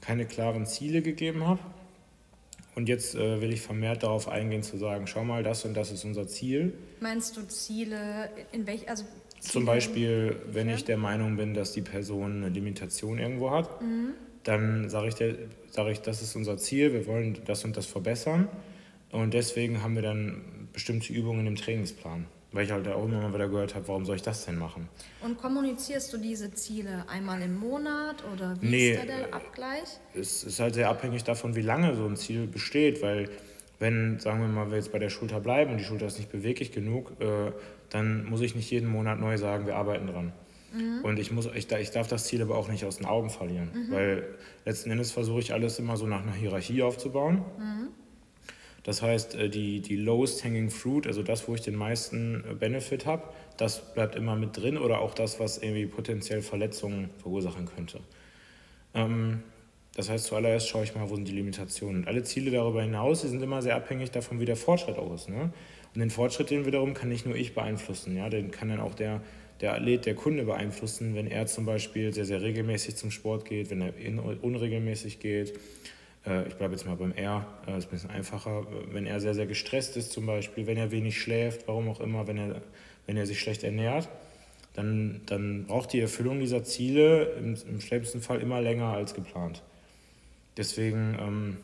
[0.01, 1.61] keine klaren Ziele gegeben habe.
[2.75, 5.93] Und jetzt äh, will ich vermehrt darauf eingehen, zu sagen, schau mal, das und das
[5.93, 6.73] ist unser Ziel.
[7.01, 9.05] Meinst du Ziele, in welch, also
[9.41, 13.83] Ziele Zum Beispiel, wenn ich der Meinung bin, dass die Person eine Limitation irgendwo hat,
[13.83, 14.15] mhm.
[14.45, 15.17] dann sage ich,
[15.71, 18.49] sag ich, das ist unser Ziel, wir wollen das und das verbessern.
[19.11, 20.43] Und deswegen haben wir dann
[20.73, 22.27] bestimmte Übungen im Trainingsplan.
[22.53, 24.89] Weil ich halt auch immer mal wieder gehört habe, warum soll ich das denn machen?
[25.23, 29.89] Und kommunizierst du diese Ziele einmal im Monat oder wie nee, ist da der Abgleich?
[30.15, 33.31] Es ist halt sehr abhängig davon, wie lange so ein Ziel besteht, weil
[33.79, 36.31] wenn, sagen wir mal, wir jetzt bei der Schulter bleiben und die Schulter ist nicht
[36.31, 37.53] beweglich genug, äh,
[37.91, 40.33] dann muss ich nicht jeden Monat neu sagen, wir arbeiten dran.
[40.73, 41.05] Mhm.
[41.05, 43.71] Und ich, muss, ich, ich darf das Ziel aber auch nicht aus den Augen verlieren,
[43.75, 43.93] mhm.
[43.93, 44.25] weil
[44.65, 47.45] letzten Endes versuche ich alles immer so nach einer Hierarchie aufzubauen.
[47.59, 47.89] Mhm.
[48.83, 52.55] Das heißt, äh, die, die lowest hanging fruit, also das, wo ich den meisten äh,
[52.55, 53.23] Benefit habe,
[53.57, 58.01] das bleibt immer mit drin oder auch das, was irgendwie potenziell Verletzungen verursachen könnte.
[58.95, 59.43] Ähm,
[59.95, 62.03] das heißt, zuallererst schaue ich mal, wo sind die Limitationen.
[62.03, 65.15] Und alle Ziele darüber hinaus, die sind immer sehr abhängig davon, wie der Fortschritt auch
[65.15, 65.29] ist.
[65.29, 65.53] Ne?
[65.95, 68.31] Und den Fortschritt, den wiederum kann nicht nur ich beeinflussen, ja?
[68.31, 69.21] den kann dann auch der,
[69.61, 73.71] der Athlet, der Kunde beeinflussen, wenn er zum Beispiel sehr, sehr regelmäßig zum Sport geht,
[73.71, 73.93] wenn er
[74.43, 75.53] unregelmäßig geht
[76.25, 79.35] ich bleibe jetzt mal beim R, das äh, ist ein bisschen einfacher, wenn er sehr,
[79.35, 82.63] sehr gestresst ist zum Beispiel, wenn er wenig schläft, warum auch immer, wenn er,
[83.07, 84.09] wenn er sich schlecht ernährt,
[84.75, 89.63] dann, dann braucht die Erfüllung dieser Ziele im, im schlimmsten Fall immer länger als geplant.
[90.57, 91.57] Deswegen ähm,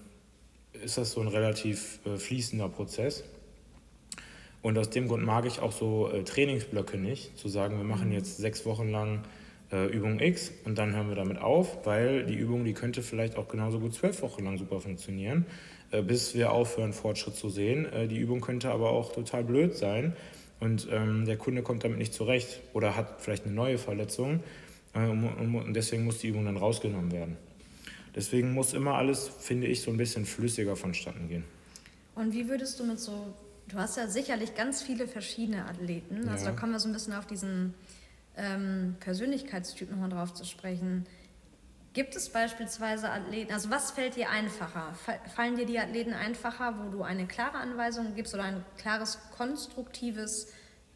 [0.72, 3.24] ist das so ein relativ äh, fließender Prozess.
[4.60, 8.08] Und aus dem Grund mag ich auch so äh, Trainingsblöcke nicht, zu sagen, wir machen
[8.08, 8.14] mhm.
[8.14, 9.22] jetzt sechs Wochen lang
[9.72, 13.36] äh, Übung X und dann hören wir damit auf, weil die Übung, die könnte vielleicht
[13.36, 15.46] auch genauso gut zwölf Wochen lang super funktionieren,
[15.90, 17.86] äh, bis wir aufhören, Fortschritt zu sehen.
[17.92, 20.16] Äh, die Übung könnte aber auch total blöd sein
[20.60, 24.40] und ähm, der Kunde kommt damit nicht zurecht oder hat vielleicht eine neue Verletzung
[24.94, 27.36] äh, und, und deswegen muss die Übung dann rausgenommen werden.
[28.14, 31.44] Deswegen muss immer alles, finde ich, so ein bisschen flüssiger vonstatten gehen.
[32.14, 33.32] Und wie würdest du mit so,
[33.68, 36.50] du hast ja sicherlich ganz viele verschiedene Athleten, also ja.
[36.50, 37.74] da kommen wir so ein bisschen auf diesen
[38.38, 41.06] ähm, Persönlichkeitstyp nochmal drauf zu sprechen.
[41.92, 44.94] Gibt es beispielsweise Athleten, also was fällt dir einfacher?
[45.34, 50.52] Fallen dir die Athleten einfacher, wo du eine klare Anweisung gibst oder ein klares konstruktives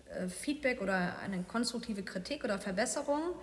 [0.07, 3.35] äh, Feedback oder eine konstruktive Kritik oder Verbesserung?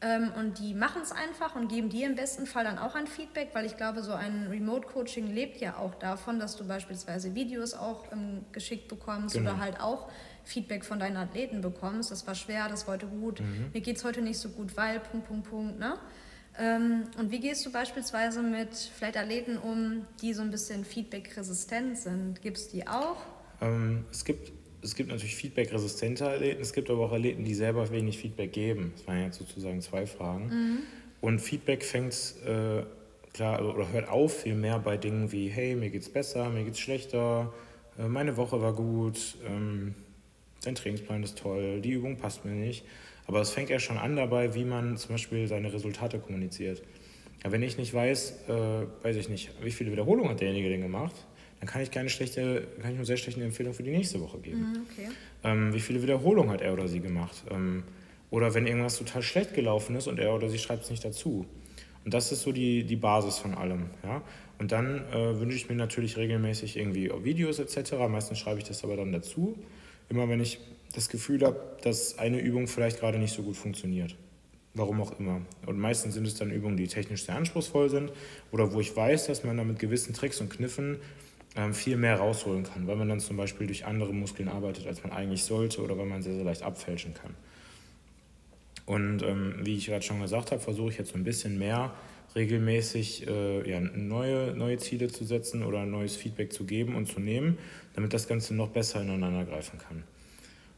[0.00, 3.06] Ähm, und die machen es einfach und geben dir im besten Fall dann auch ein
[3.06, 7.74] Feedback, weil ich glaube, so ein Remote-Coaching lebt ja auch davon, dass du beispielsweise Videos
[7.74, 9.50] auch ähm, geschickt bekommst genau.
[9.50, 10.08] oder halt auch
[10.48, 12.10] Feedback von deinen Athleten bekommst.
[12.10, 13.70] Das war schwer, das war heute gut, mhm.
[13.72, 15.78] mir geht es heute nicht so gut, weil, Punkt, Punkt, Punkt.
[15.78, 15.94] Ne?
[16.58, 21.98] Ähm, und wie gehst du beispielsweise mit vielleicht Athleten um, die so ein bisschen feedback-resistent
[21.98, 22.40] sind?
[22.40, 23.18] Gibt es die auch?
[23.60, 24.50] Ähm, es, gibt,
[24.82, 28.92] es gibt natürlich feedback-resistente Athleten, es gibt aber auch Athleten, die selber wenig Feedback geben.
[28.96, 30.46] Das waren jetzt sozusagen zwei Fragen.
[30.48, 30.78] Mhm.
[31.20, 32.14] Und Feedback fängt
[32.46, 32.84] äh,
[33.34, 36.80] klar oder hört auf viel mehr bei Dingen wie, hey, mir geht's besser, mir geht's
[36.80, 37.52] schlechter,
[37.98, 39.94] äh, meine Woche war gut, ähm,
[40.68, 42.84] dein Trainingsplan ist toll, die Übung passt mir nicht.
[43.26, 46.82] Aber es fängt ja schon an dabei, wie man zum Beispiel seine Resultate kommuniziert.
[47.44, 50.80] Ja, wenn ich nicht weiß, äh, weiß ich nicht, wie viele Wiederholungen hat derjenige denn
[50.80, 51.14] gemacht,
[51.60, 54.38] dann kann ich keine schlechte, kann ich nur sehr schlechte Empfehlung für die nächste Woche
[54.38, 54.60] geben.
[54.60, 55.08] Mhm, okay.
[55.44, 57.44] Ähm, wie viele Wiederholungen hat er oder sie gemacht?
[57.50, 57.84] Ähm,
[58.30, 61.46] oder wenn irgendwas total schlecht gelaufen ist und er oder sie schreibt es nicht dazu.
[62.04, 63.90] Und das ist so die, die Basis von allem.
[64.02, 64.22] Ja?
[64.58, 67.92] Und dann äh, wünsche ich mir natürlich regelmäßig irgendwie Videos etc.
[68.08, 69.58] Meistens schreibe ich das aber dann dazu
[70.08, 70.58] immer wenn ich
[70.94, 74.16] das Gefühl habe, dass eine Übung vielleicht gerade nicht so gut funktioniert.
[74.74, 75.42] Warum auch immer.
[75.66, 78.12] Und meistens sind es dann Übungen, die technisch sehr anspruchsvoll sind
[78.52, 80.98] oder wo ich weiß, dass man da mit gewissen Tricks und Kniffen
[81.56, 85.02] ähm, viel mehr rausholen kann, weil man dann zum Beispiel durch andere Muskeln arbeitet, als
[85.02, 87.34] man eigentlich sollte oder weil man sehr, sehr leicht abfälschen kann.
[88.86, 91.92] Und ähm, wie ich gerade schon gesagt habe, versuche ich jetzt so ein bisschen mehr
[92.34, 97.20] regelmäßig äh, ja, neue, neue Ziele zu setzen oder neues Feedback zu geben und zu
[97.20, 97.58] nehmen,
[97.94, 100.04] damit das Ganze noch besser ineinander greifen kann.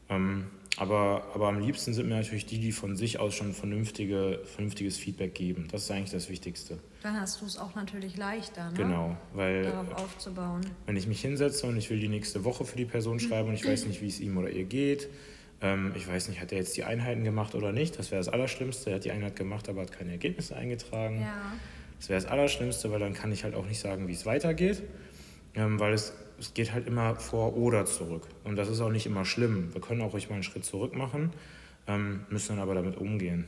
[0.09, 0.45] Ähm,
[0.77, 4.97] aber, aber am liebsten sind mir natürlich die, die von sich aus schon vernünftige, vernünftiges
[4.97, 5.67] Feedback geben.
[5.71, 6.79] Das ist eigentlich das Wichtigste.
[7.03, 8.77] Dann hast du es auch natürlich leichter, ne?
[8.77, 10.61] Genau, weil darauf aufzubauen.
[10.85, 13.55] Wenn ich mich hinsetze und ich will die nächste Woche für die Person schreiben und
[13.55, 15.09] ich weiß nicht, wie es ihm oder ihr geht,
[15.61, 17.97] ähm, ich weiß nicht, hat er jetzt die Einheiten gemacht oder nicht?
[17.99, 18.89] Das wäre das Allerschlimmste.
[18.89, 21.21] Er hat die Einheit gemacht, aber hat keine Ergebnisse eingetragen.
[21.21, 21.53] Ja.
[21.99, 24.81] Das wäre das Allerschlimmste, weil dann kann ich halt auch nicht sagen, wie es weitergeht.
[25.53, 28.27] Ähm, weil es, es geht halt immer vor oder zurück.
[28.43, 29.73] Und das ist auch nicht immer schlimm.
[29.73, 31.31] Wir können auch ruhig mal einen Schritt zurück machen,
[31.87, 33.45] ähm, müssen dann aber damit umgehen.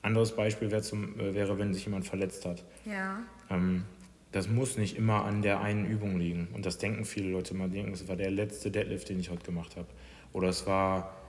[0.00, 2.64] Anderes Beispiel wär zum, äh, wäre, wenn sich jemand verletzt hat.
[2.84, 3.20] Ja.
[3.50, 3.84] Ähm,
[4.32, 6.48] das muss nicht immer an der einen Übung liegen.
[6.54, 9.44] Und das denken viele Leute mal, denken, es war der letzte Deadlift, den ich heute
[9.44, 9.86] gemacht habe.
[10.32, 11.21] Oder es war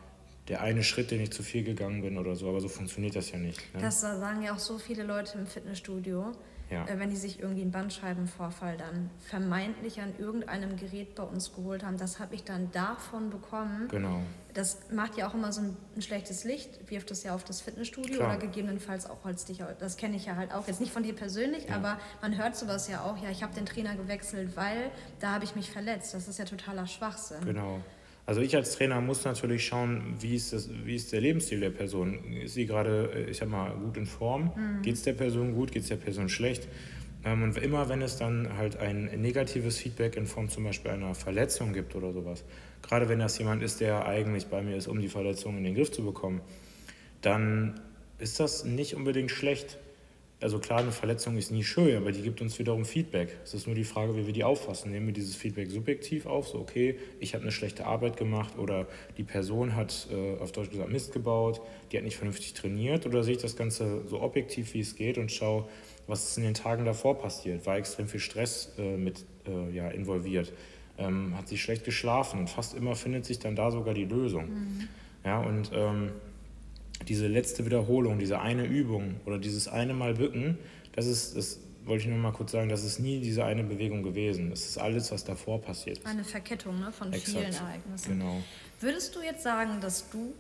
[0.48, 3.32] der eine Schritt, den ich zu viel gegangen bin oder so, aber so funktioniert das
[3.32, 3.74] ja nicht.
[3.74, 3.82] Ne?
[3.82, 6.34] Das sagen ja auch so viele Leute im Fitnessstudio,
[6.70, 6.86] ja.
[6.86, 11.86] äh, wenn die sich irgendwie einen Bandscheibenvorfall dann vermeintlich an irgendeinem Gerät bei uns geholt
[11.86, 13.88] haben, das habe ich dann davon bekommen.
[13.90, 14.22] Genau.
[14.54, 17.62] Das macht ja auch immer so ein, ein schlechtes Licht, wirft das ja auf das
[17.62, 18.32] Fitnessstudio Klar.
[18.32, 21.16] oder gegebenenfalls auch als dich, das kenne ich ja halt auch, jetzt nicht von dir
[21.16, 21.76] persönlich, ja.
[21.76, 25.46] aber man hört sowas ja auch, ja, ich habe den Trainer gewechselt, weil da habe
[25.46, 26.14] ich mich verletzt.
[26.14, 27.46] Das ist ja totaler Schwachsinn.
[27.46, 27.80] Genau.
[28.26, 31.72] Also ich als Trainer muss natürlich schauen, wie ist, das, wie ist der Lebensstil der
[31.72, 32.20] Person.
[32.34, 34.52] Ist sie gerade, äh, ich sag mal, gut in Form?
[34.56, 34.82] Mhm.
[34.82, 35.72] Geht es der Person gut?
[35.72, 36.70] Geht es der Person schlecht?
[37.26, 41.16] Ähm, und immer wenn es dann halt ein negatives Feedback in Form zum Beispiel einer
[41.16, 42.44] Verletzung gibt oder sowas,
[42.82, 45.76] gerade wenn das jemand ist, der eigentlich bei mir ist, um die Verletzung in den
[45.76, 46.42] Griff zu bekommen,
[47.22, 47.80] dann
[48.20, 49.78] ist das nicht unbedingt schlecht.
[50.44, 53.38] Also klar, eine Verletzung ist nie schön, aber die gibt uns wiederum Feedback.
[53.46, 54.92] Es ist nur die Frage, wie wir die auffassen.
[54.92, 58.86] Nehmen wir dieses Feedback subjektiv auf, so okay, ich habe eine schlechte Arbeit gemacht oder
[59.18, 63.24] die Person hat äh, auf Deutsch gesagt Mist gebaut, die hat nicht vernünftig trainiert oder
[63.24, 65.64] sehe ich das Ganze so objektiv, wie es geht und schaue,
[66.08, 67.66] was ist in den Tagen davor passiert.
[67.66, 70.52] War extrem viel Stress äh, mit äh, ja, involviert,
[70.98, 74.50] ähm, hat sie schlecht geschlafen und fast immer findet sich dann da sogar die Lösung.
[74.50, 74.88] Mhm.
[75.24, 76.12] Ja, und ähm,
[77.06, 80.58] diese letzte Wiederholung, diese eine Übung oder dieses eine Mal bücken,
[80.94, 84.04] das ist, das wollte ich nur mal kurz sagen, das ist nie diese eine Bewegung
[84.04, 84.50] gewesen.
[84.50, 86.06] Das ist alles, was davor passiert ist.
[86.08, 87.38] Eine Verkettung ne, von Exakt.
[87.38, 88.20] vielen Ereignissen.
[88.20, 88.42] Genau.
[88.80, 90.34] Würdest du jetzt sagen, dass du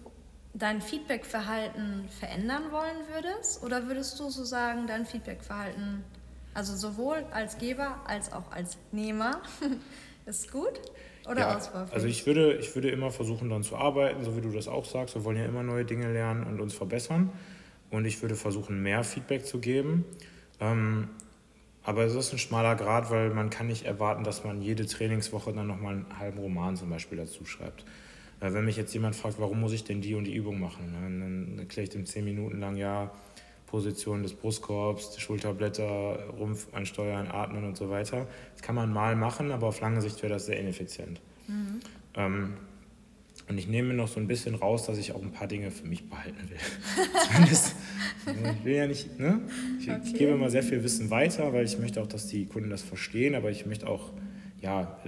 [0.53, 3.63] dein Feedbackverhalten verändern wollen würdest?
[3.63, 6.03] Oder würdest du so sagen, dein Feedbackverhalten,
[6.53, 9.41] also sowohl als Geber als auch als Nehmer,
[10.25, 10.79] ist gut?
[11.29, 14.51] Oder ja, Also ich würde, ich würde immer versuchen, dann zu arbeiten, so wie du
[14.51, 15.15] das auch sagst.
[15.15, 17.31] Wir wollen ja immer neue Dinge lernen und uns verbessern.
[17.89, 20.03] Und ich würde versuchen, mehr Feedback zu geben.
[20.59, 21.09] Ähm,
[21.83, 25.53] aber es ist ein schmaler Grad, weil man kann nicht erwarten, dass man jede Trainingswoche
[25.53, 27.85] dann nochmal einen halben Roman zum Beispiel dazu schreibt.
[28.39, 30.93] Äh, wenn mich jetzt jemand fragt, warum muss ich denn die und die Übung machen,
[30.93, 33.11] dann erkläre ich dem zehn Minuten lang, ja,
[33.73, 38.27] Position des Brustkorbs, Schulterblätter, Rumpf ansteuern, atmen und so weiter.
[38.51, 41.19] Das kann man mal machen, aber auf lange Sicht wäre das sehr ineffizient.
[41.47, 41.79] Mhm.
[42.13, 42.53] Ähm,
[43.49, 45.87] und ich nehme noch so ein bisschen raus, dass ich auch ein paar Dinge für
[45.87, 46.57] mich behalten will.
[47.31, 47.75] Zumindest,
[48.27, 49.41] ich will ja nicht, ne?
[49.79, 50.01] Ich, okay.
[50.05, 52.83] ich, gebe immer sehr viel Wissen weiter, weil ich möchte auch, dass die Kunden das
[52.83, 54.11] verstehen, aber ich möchte auch,
[54.61, 54.99] ja,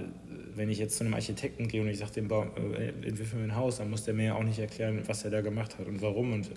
[0.56, 3.54] wenn ich jetzt zu einem Architekten gehe und ich sage dem äh, entwickeln wir ein
[3.54, 6.02] Haus, dann muss der mir ja auch nicht erklären, was er da gemacht hat und
[6.02, 6.32] warum.
[6.32, 6.50] Und?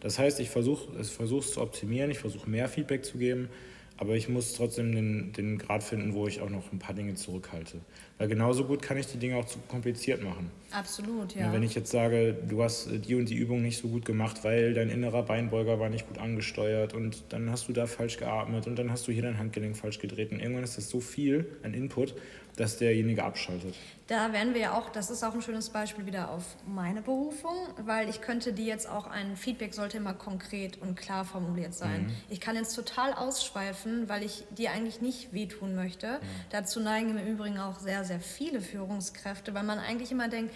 [0.00, 3.48] Das heißt, ich versuche es zu optimieren, ich versuche mehr Feedback zu geben,
[3.96, 7.14] aber ich muss trotzdem den, den Grad finden, wo ich auch noch ein paar Dinge
[7.14, 7.80] zurückhalte.
[8.18, 10.50] Weil genauso gut kann ich die Dinge auch zu kompliziert machen.
[10.72, 11.52] Absolut, ja.
[11.52, 14.74] Wenn ich jetzt sage, du hast die und die Übung nicht so gut gemacht, weil
[14.74, 18.76] dein innerer Beinbeuger war nicht gut angesteuert und dann hast du da falsch geatmet und
[18.78, 21.74] dann hast du hier dein Handgelenk falsch gedreht und irgendwann ist das so viel an
[21.74, 22.14] Input,
[22.56, 23.74] dass derjenige abschaltet.
[24.08, 27.54] Da werden wir ja auch, das ist auch ein schönes Beispiel wieder auf meine Berufung,
[27.78, 32.02] weil ich könnte die jetzt auch, ein Feedback sollte immer konkret und klar formuliert sein.
[32.02, 32.12] Mhm.
[32.28, 36.14] Ich kann jetzt total ausschweifen, weil ich dir eigentlich nicht wehtun möchte.
[36.14, 36.26] Mhm.
[36.50, 40.54] Dazu neigen im Übrigen auch sehr, sehr viele Führungskräfte, weil man eigentlich immer denkt,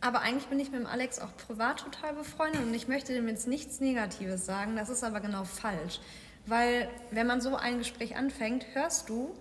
[0.00, 3.28] aber eigentlich bin ich mit dem Alex auch privat total befreundet und ich möchte dem
[3.28, 4.76] jetzt nichts Negatives sagen.
[4.76, 6.00] Das ist aber genau falsch.
[6.46, 9.34] Weil wenn man so ein Gespräch anfängt, hörst du,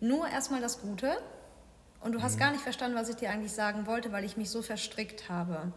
[0.00, 1.16] nur erstmal das Gute
[2.00, 2.40] und du hast mhm.
[2.40, 5.72] gar nicht verstanden, was ich dir eigentlich sagen wollte, weil ich mich so verstrickt habe.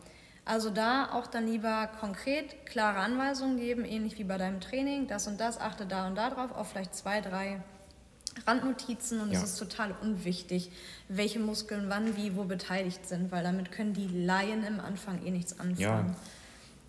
[0.45, 5.27] Also da auch dann lieber konkret klare Anweisungen geben, ähnlich wie bei deinem Training, das
[5.27, 7.61] und das, achte da und da drauf, auf vielleicht zwei, drei
[8.45, 9.39] Randnotizen und ja.
[9.39, 10.71] es ist total unwichtig,
[11.07, 15.31] welche Muskeln wann, wie, wo beteiligt sind, weil damit können die Laien im Anfang eh
[15.31, 16.15] nichts anfangen.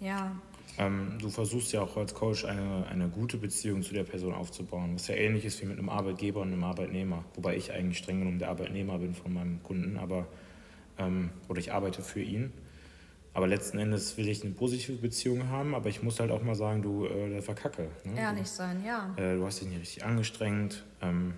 [0.00, 0.06] Ja.
[0.06, 0.36] ja.
[0.78, 4.94] Ähm, du versuchst ja auch als Coach eine, eine gute Beziehung zu der Person aufzubauen,
[4.94, 7.24] was ja ähnlich ist wie mit einem Arbeitgeber und einem Arbeitnehmer.
[7.34, 10.26] Wobei ich eigentlich streng genommen der Arbeitnehmer bin von meinem Kunden, aber
[10.98, 12.52] ähm, oder ich arbeite für ihn.
[13.32, 16.56] Aber letzten Endes will ich eine positive Beziehung haben, aber ich muss halt auch mal
[16.56, 17.88] sagen, du, äh, das war Kacke.
[18.04, 18.20] Ne?
[18.20, 19.14] Ehrlich sein, ja.
[19.16, 20.84] Äh, du hast dich nicht richtig angestrengt.
[21.00, 21.34] Ähm,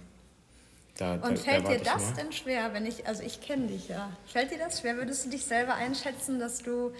[0.96, 2.14] da, Und da, fällt da dir das mal.
[2.14, 4.96] denn schwer, wenn ich, also ich kenne dich ja, fällt dir das schwer?
[4.96, 6.92] Würdest du dich selber einschätzen, dass du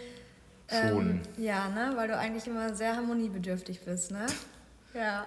[0.72, 1.10] Schon.
[1.10, 1.92] Ähm, ja, ne?
[1.96, 4.26] Weil du eigentlich immer sehr harmoniebedürftig bist, ne?
[4.94, 5.26] Ja.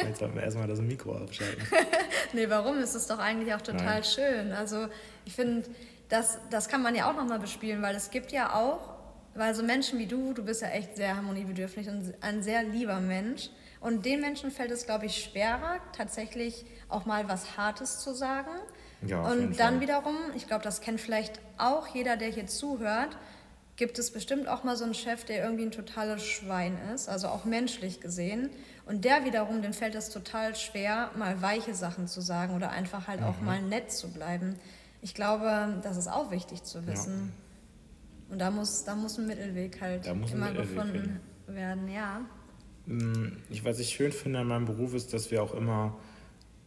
[0.00, 1.62] Jetzt sollten wir erstmal das Mikro abschalten.
[2.32, 2.78] nee, warum?
[2.78, 4.04] Es ist doch eigentlich auch total Nein.
[4.04, 4.52] schön.
[4.52, 4.86] Also
[5.26, 5.68] ich finde,
[6.12, 8.90] das, das kann man ja auch nochmal bespielen, weil es gibt ja auch,
[9.34, 13.00] weil so Menschen wie du, du bist ja echt sehr harmoniebedürftig und ein sehr lieber
[13.00, 13.48] Mensch.
[13.80, 18.50] Und den Menschen fällt es, glaube ich, schwerer, tatsächlich auch mal was Hartes zu sagen.
[19.06, 19.80] Ja, und dann Fall.
[19.80, 23.16] wiederum, ich glaube, das kennt vielleicht auch jeder, der hier zuhört,
[23.76, 27.28] gibt es bestimmt auch mal so einen Chef, der irgendwie ein totales Schwein ist, also
[27.28, 28.50] auch menschlich gesehen.
[28.84, 33.08] Und der wiederum, dem fällt es total schwer, mal weiche Sachen zu sagen oder einfach
[33.08, 33.26] halt mhm.
[33.26, 34.58] auch mal nett zu bleiben.
[35.02, 37.32] Ich glaube, das ist auch wichtig zu wissen.
[37.32, 38.32] Ja.
[38.32, 41.54] Und da muss, da muss ein Mittelweg halt immer Mittelweg gefunden hin.
[41.54, 42.22] werden, ja.
[42.86, 45.98] Mm, ich, was ich schön finde an meinem Beruf ist, dass wir auch immer,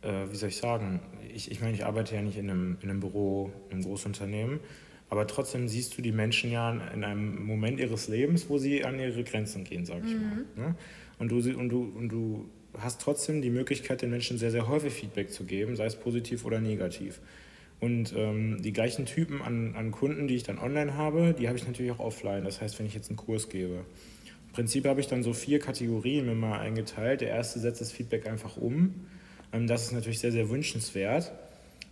[0.02, 1.00] äh, wie soll ich sagen,
[1.34, 4.60] ich, ich meine, ich arbeite ja nicht in einem, in einem Büro, in einem Großunternehmen,
[5.10, 9.00] aber trotzdem siehst du die Menschen ja in einem Moment ihres Lebens, wo sie an
[9.00, 10.22] ihre Grenzen gehen, sage ich mhm.
[10.22, 10.68] mal.
[10.68, 10.76] Ne?
[11.20, 14.94] Und, du, und, du, und du hast trotzdem die Möglichkeit, den Menschen sehr, sehr häufig
[14.94, 17.22] Feedback zu geben, sei es positiv oder negativ.
[17.80, 21.58] Und ähm, die gleichen Typen an, an Kunden, die ich dann online habe, die habe
[21.58, 22.44] ich natürlich auch offline.
[22.44, 23.86] Das heißt, wenn ich jetzt einen Kurs gebe.
[24.48, 27.22] Im Prinzip habe ich dann so vier Kategorien mir mal eingeteilt.
[27.22, 29.08] Der erste setzt das Feedback einfach um.
[29.52, 31.34] Ähm, das ist natürlich sehr, sehr wünschenswert.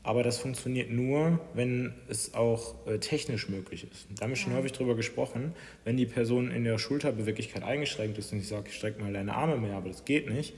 [0.05, 4.07] Aber das funktioniert nur, wenn es auch äh, technisch möglich ist.
[4.15, 4.59] Da haben wir schon ja.
[4.59, 5.53] häufig drüber gesprochen.
[5.85, 9.57] Wenn die Person in der Schulterbeweglichkeit eingeschränkt ist und ich sage, streck mal deine Arme
[9.57, 10.53] mehr, aber das geht nicht,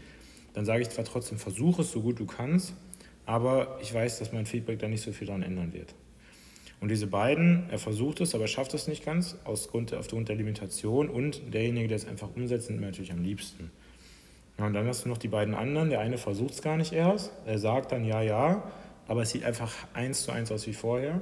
[0.53, 2.73] dann sage ich zwar trotzdem, versuche es so gut du kannst,
[3.25, 5.93] aber ich weiß, dass mein Feedback da nicht so viel daran ändern wird.
[6.81, 10.29] Und diese beiden, er versucht es, aber er schafft es nicht ganz, aus Grund, aufgrund
[10.29, 13.71] der Limitation und derjenige, der es einfach umsetzt, sind mir natürlich am liebsten.
[14.57, 15.89] Und dann hast du noch die beiden anderen.
[15.89, 17.31] Der eine versucht es gar nicht erst.
[17.45, 18.71] Er sagt dann ja, ja,
[19.07, 21.21] aber es sieht einfach eins zu eins aus wie vorher.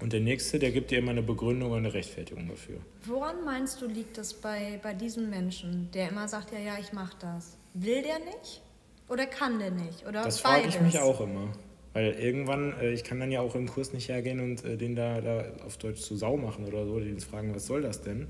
[0.00, 2.78] Und der nächste, der gibt dir immer eine Begründung und eine Rechtfertigung dafür.
[3.04, 6.94] Woran meinst du, liegt das bei, bei diesem Menschen, der immer sagt, ja, ja, ich
[6.94, 7.58] mache das?
[7.74, 8.62] Will der nicht?
[9.10, 10.06] Oder kann der nicht?
[10.06, 11.48] Oder das frage ich mich auch immer.
[11.92, 14.94] Weil irgendwann, äh, ich kann dann ja auch im Kurs nicht hergehen und äh, den
[14.94, 18.02] da, da auf Deutsch zu Sau machen oder so, die uns fragen, was soll das
[18.02, 18.28] denn?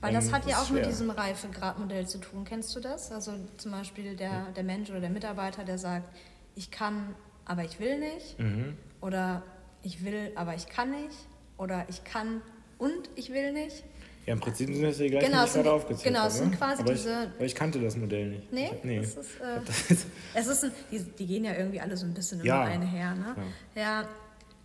[0.00, 0.80] Weil das ähm, hat ja auch schwer.
[0.80, 2.44] mit diesem Reifegradmodell zu tun.
[2.44, 3.12] Kennst du das?
[3.12, 6.08] Also zum Beispiel der, der Mensch oder der Mitarbeiter, der sagt,
[6.56, 8.38] ich kann aber ich will nicht.
[8.38, 8.76] Mhm.
[9.00, 9.42] Oder
[9.82, 11.16] ich will, aber ich kann nicht.
[11.58, 12.42] Oder ich kann
[12.78, 13.84] und ich will nicht.
[14.26, 16.56] Ja, im Prinzip sind das die gleichen, genau, die ich gerade aufgezählt Genau, es sind
[16.56, 17.10] quasi aber diese...
[17.10, 18.52] Ich, aber ich kannte das Modell nicht.
[18.52, 18.68] Nee?
[18.68, 19.00] Hab, nee.
[19.00, 22.14] Das ist, äh, das es ist ein, die, die, gehen ja irgendwie alle so ein
[22.14, 22.62] bisschen ja.
[22.62, 23.14] über eine her.
[23.14, 23.34] Ne?
[23.74, 23.82] Ja.
[23.82, 24.08] ja.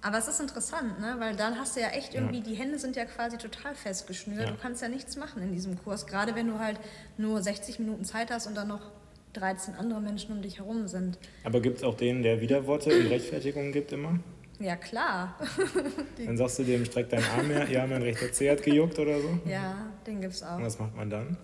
[0.02, 1.16] Aber es ist interessant, ne?
[1.18, 2.44] weil dann hast du ja echt irgendwie, ja.
[2.44, 4.48] die Hände sind ja quasi total festgeschnürt.
[4.48, 6.80] Du kannst ja nichts machen in diesem Kurs, gerade wenn du halt
[7.18, 8.92] nur 60 Minuten Zeit hast und dann noch
[9.34, 11.18] 13 andere Menschen um dich herum sind.
[11.44, 14.20] Aber gibt es auch den, der Widerworte und Rechtfertigungen gibt immer?
[14.60, 15.38] Ja, klar.
[16.26, 19.20] dann sagst du dem, streck deinen Arm her, ja, mein rechter Zeh hat gejuckt oder
[19.22, 19.40] so?
[19.46, 20.58] Ja, den gibt es auch.
[20.58, 21.38] Und was macht man dann?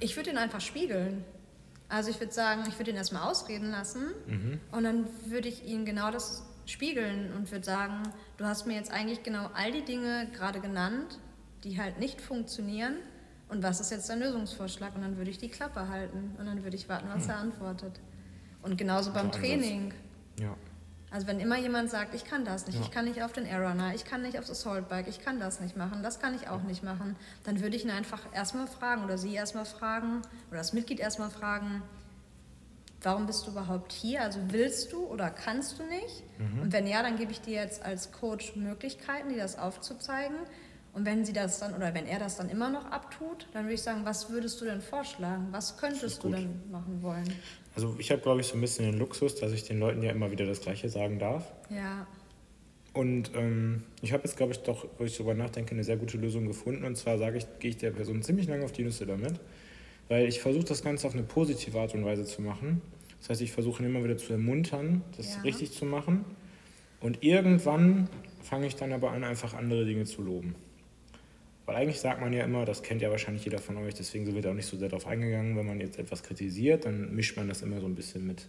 [0.00, 1.24] Ich würde ihn einfach spiegeln.
[1.88, 4.60] Also ich würde sagen, ich würde ihn erstmal ausreden lassen mhm.
[4.70, 8.04] und dann würde ich ihn genau das spiegeln und würde sagen,
[8.36, 11.18] du hast mir jetzt eigentlich genau all die Dinge gerade genannt,
[11.64, 12.94] die halt nicht funktionieren
[13.50, 14.94] und was ist jetzt dein Lösungsvorschlag?
[14.94, 17.30] Und dann würde ich die Klappe halten und dann würde ich warten, was hm.
[17.30, 18.00] er antwortet.
[18.62, 19.92] Und genauso beim Training.
[20.38, 20.54] Ja.
[21.10, 22.84] Also wenn immer jemand sagt, ich kann das nicht, ja.
[22.84, 25.60] ich kann nicht auf den Airrunner, ich kann nicht aufs Assault Bike, ich kann das
[25.60, 29.04] nicht machen, das kann ich auch nicht machen, dann würde ich ihn einfach erstmal fragen
[29.04, 31.82] oder sie erstmal fragen oder das Mitglied erstmal fragen,
[33.02, 34.22] warum bist du überhaupt hier?
[34.22, 36.22] Also willst du oder kannst du nicht?
[36.38, 36.62] Mhm.
[36.62, 40.36] Und wenn ja, dann gebe ich dir jetzt als Coach Möglichkeiten, dir das aufzuzeigen.
[40.92, 43.74] Und wenn sie das dann oder wenn er das dann immer noch abtut, dann würde
[43.74, 45.48] ich sagen, was würdest du denn vorschlagen?
[45.52, 47.32] Was könntest du denn machen wollen?
[47.74, 50.10] Also ich habe, glaube ich, so ein bisschen den Luxus, dass ich den Leuten ja
[50.10, 51.52] immer wieder das Gleiche sagen darf.
[51.70, 52.06] Ja.
[52.92, 56.18] Und ähm, ich habe jetzt, glaube ich, doch, wo ich darüber nachdenke, eine sehr gute
[56.18, 56.84] Lösung gefunden.
[56.84, 59.34] Und zwar sage ich, gehe ich der Person ziemlich lange auf die Nüsse damit,
[60.08, 62.82] weil ich versuche das Ganze auf eine positive Art und Weise zu machen.
[63.20, 65.42] Das heißt, ich versuche ihn immer wieder zu ermuntern, das ja.
[65.42, 66.24] richtig zu machen.
[67.00, 68.08] Und irgendwann
[68.42, 70.54] fange ich dann aber an, einfach andere Dinge zu loben.
[71.70, 74.44] Weil eigentlich sagt man ja immer, das kennt ja wahrscheinlich jeder von euch, deswegen wird
[74.44, 77.62] auch nicht so sehr darauf eingegangen, wenn man jetzt etwas kritisiert, dann mischt man das
[77.62, 78.48] immer so ein bisschen mit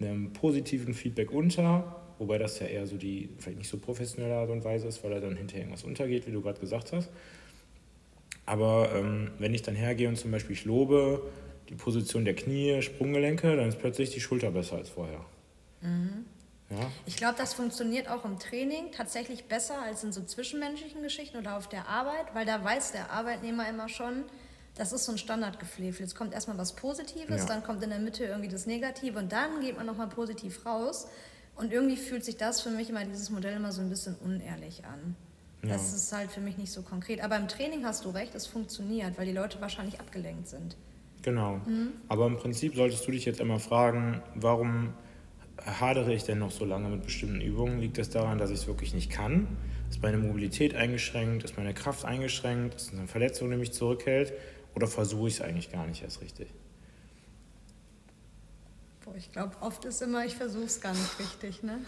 [0.00, 4.50] einem positiven Feedback unter, wobei das ja eher so die vielleicht nicht so professionelle Art
[4.50, 7.08] und Weise ist, weil da dann hinterher irgendwas untergeht, wie du gerade gesagt hast.
[8.46, 11.22] Aber ähm, wenn ich dann hergehe und zum Beispiel ich lobe
[11.68, 15.24] die Position der Knie, Sprunggelenke, dann ist plötzlich die Schulter besser als vorher.
[15.82, 16.15] Mhm.
[16.76, 16.86] Ja.
[17.06, 21.56] Ich glaube, das funktioniert auch im Training tatsächlich besser als in so zwischenmenschlichen Geschichten oder
[21.56, 24.24] auf der Arbeit, weil da weiß der Arbeitnehmer immer schon,
[24.74, 26.00] das ist so ein Standardgeflevel.
[26.00, 27.46] Jetzt kommt erstmal was Positives, ja.
[27.46, 31.08] dann kommt in der Mitte irgendwie das Negative und dann geht man nochmal positiv raus.
[31.56, 34.84] Und irgendwie fühlt sich das für mich immer, dieses Modell immer so ein bisschen unehrlich
[34.84, 35.16] an.
[35.62, 35.70] Ja.
[35.70, 37.24] Das ist halt für mich nicht so konkret.
[37.24, 40.76] Aber im Training hast du recht, es funktioniert, weil die Leute wahrscheinlich abgelenkt sind.
[41.22, 41.60] Genau.
[41.66, 41.92] Mhm.
[42.08, 44.92] Aber im Prinzip solltest du dich jetzt immer fragen, warum
[45.66, 47.80] hadere ich denn noch so lange mit bestimmten Übungen?
[47.80, 49.48] Liegt das daran, dass ich es wirklich nicht kann?
[49.90, 51.44] Ist meine Mobilität eingeschränkt?
[51.44, 52.74] Ist meine Kraft eingeschränkt?
[52.74, 54.32] Ist eine Verletzung, die mich zurückhält?
[54.74, 56.48] Oder versuche ich es eigentlich gar nicht erst richtig?
[59.04, 61.62] Boah, ich glaube, oft ist immer, ich versuche es gar nicht richtig.
[61.62, 61.78] Ne?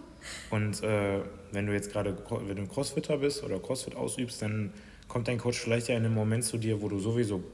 [0.50, 1.20] Und äh,
[1.52, 4.72] wenn du jetzt gerade, wenn du Crossfitter bist oder Crossfit ausübst, dann
[5.08, 7.44] kommt dein Coach vielleicht ja in einem Moment zu dir, wo du sowieso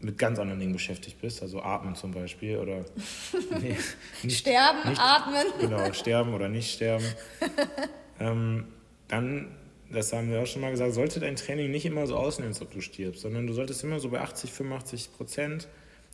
[0.00, 2.84] mit ganz anderen Dingen beschäftigt bist, also atmen zum Beispiel oder
[3.60, 3.76] nee,
[4.22, 5.46] nicht, sterben, nicht, atmen.
[5.60, 7.04] Genau, sterben oder nicht sterben.
[8.20, 8.66] ähm,
[9.08, 9.54] dann,
[9.90, 12.60] das haben wir auch schon mal gesagt, sollte dein Training nicht immer so aussehen, als
[12.60, 15.68] ob du stirbst, sondern du solltest immer so bei 80, 85 Prozent,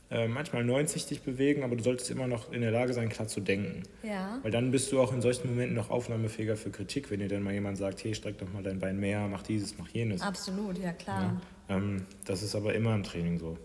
[0.09, 3.29] äh, manchmal 90 dich bewegen, aber du solltest immer noch in der Lage sein, klar
[3.29, 3.83] zu denken.
[4.03, 4.39] Ja.
[4.41, 7.43] Weil dann bist du auch in solchen Momenten noch aufnahmefähiger für Kritik, wenn dir dann
[7.43, 10.21] mal jemand sagt, hey, streck doch mal dein Bein mehr, mach dieses, mach jenes.
[10.21, 11.41] Absolut, ja klar.
[11.69, 13.57] Ja, ähm, das ist aber immer im Training so.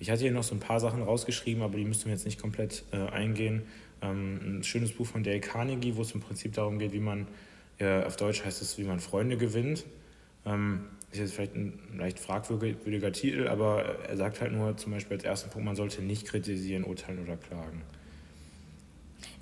[0.00, 2.40] Ich hatte hier noch so ein paar Sachen rausgeschrieben, aber die müssen wir jetzt nicht
[2.40, 3.62] komplett äh, eingehen.
[4.00, 7.28] Ähm, ein schönes Buch von Dale Carnegie, wo es im Prinzip darum geht, wie man,
[7.78, 9.84] äh, auf Deutsch heißt es, wie man Freunde gewinnt.
[10.46, 15.18] Ähm, ist jetzt vielleicht ein leicht fragwürdiger Titel, aber er sagt halt nur zum Beispiel
[15.18, 17.82] als ersten Punkt, man sollte nicht kritisieren, urteilen oder klagen.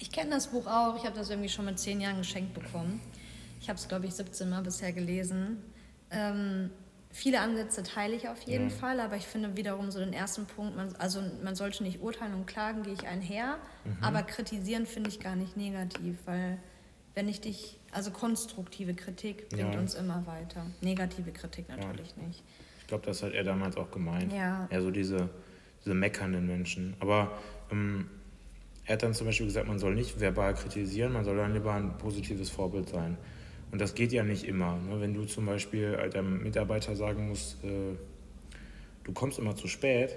[0.01, 3.01] Ich kenne das Buch auch, ich habe das irgendwie schon mit zehn Jahren geschenkt bekommen.
[3.61, 5.59] Ich habe es, glaube ich, 17 Mal bisher gelesen.
[6.11, 6.71] Ähm,
[7.11, 8.77] viele Ansätze teile ich auf jeden ja.
[8.77, 12.35] Fall, aber ich finde wiederum so den ersten Punkt, man, also man sollte nicht urteilen
[12.35, 13.97] und klagen, gehe ich einher, mhm.
[14.03, 16.59] aber kritisieren finde ich gar nicht negativ, weil
[17.15, 19.81] wenn ich dich, also konstruktive Kritik bringt ja.
[19.81, 20.67] uns immer weiter.
[20.81, 22.23] Negative Kritik natürlich ja.
[22.23, 22.45] nicht.
[22.81, 24.33] Ich glaube, das hat er damals auch gemeint.
[24.33, 24.69] Ja.
[24.71, 25.29] Ja, so diese,
[25.85, 26.95] diese meckernden Menschen.
[27.01, 27.39] Aber
[27.73, 28.09] ähm,
[28.85, 31.73] er hat dann zum Beispiel gesagt, man soll nicht verbal kritisieren, man soll dann lieber
[31.75, 33.19] ein positives Vorbild sein.
[33.71, 34.77] Und das geht ja nicht immer.
[34.79, 35.01] Ne?
[35.01, 37.97] Wenn du zum Beispiel einem Mitarbeiter sagen musst, äh,
[39.05, 40.17] du kommst immer zu spät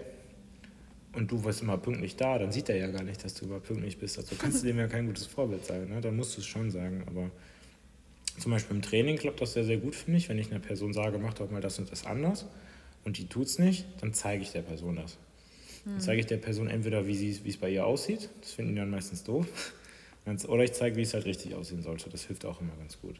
[1.14, 3.60] und du bist immer pünktlich da, dann sieht er ja gar nicht, dass du immer
[3.60, 4.18] pünktlich bist.
[4.18, 5.90] Also kannst du dem ja kein gutes Vorbild sein.
[5.90, 6.02] Ne?
[6.02, 7.04] Dann musst du es schon sagen.
[7.08, 7.30] Aber
[8.38, 10.30] zum Beispiel im Training klappt das sehr, sehr gut für mich.
[10.30, 12.46] Wenn ich einer Person sage, mach doch mal das und das anders
[13.04, 15.18] und die tut es nicht, dann zeige ich der Person das.
[15.86, 16.00] Dann hm.
[16.00, 19.24] zeige ich der Person entweder, wie es bei ihr aussieht, das finden die dann meistens
[19.24, 19.48] doof,
[20.48, 22.10] oder ich zeige, wie es halt richtig aussehen sollte.
[22.10, 23.20] Das hilft auch immer ganz gut.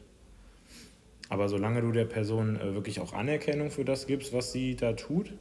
[1.32, 4.92] Aber solange du der Person äh, wirklich auch Anerkennung für das gibst, was sie da
[4.92, 5.32] tut,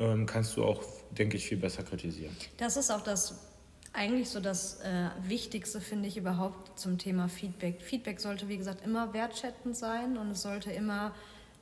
[0.00, 2.36] ähm, kannst du auch, denke ich, viel besser kritisieren.
[2.56, 3.38] Das ist auch das
[3.92, 7.82] eigentlich so das äh, Wichtigste, finde ich, überhaupt zum Thema Feedback.
[7.82, 11.14] Feedback sollte, wie gesagt, immer wertschätzend sein und es sollte immer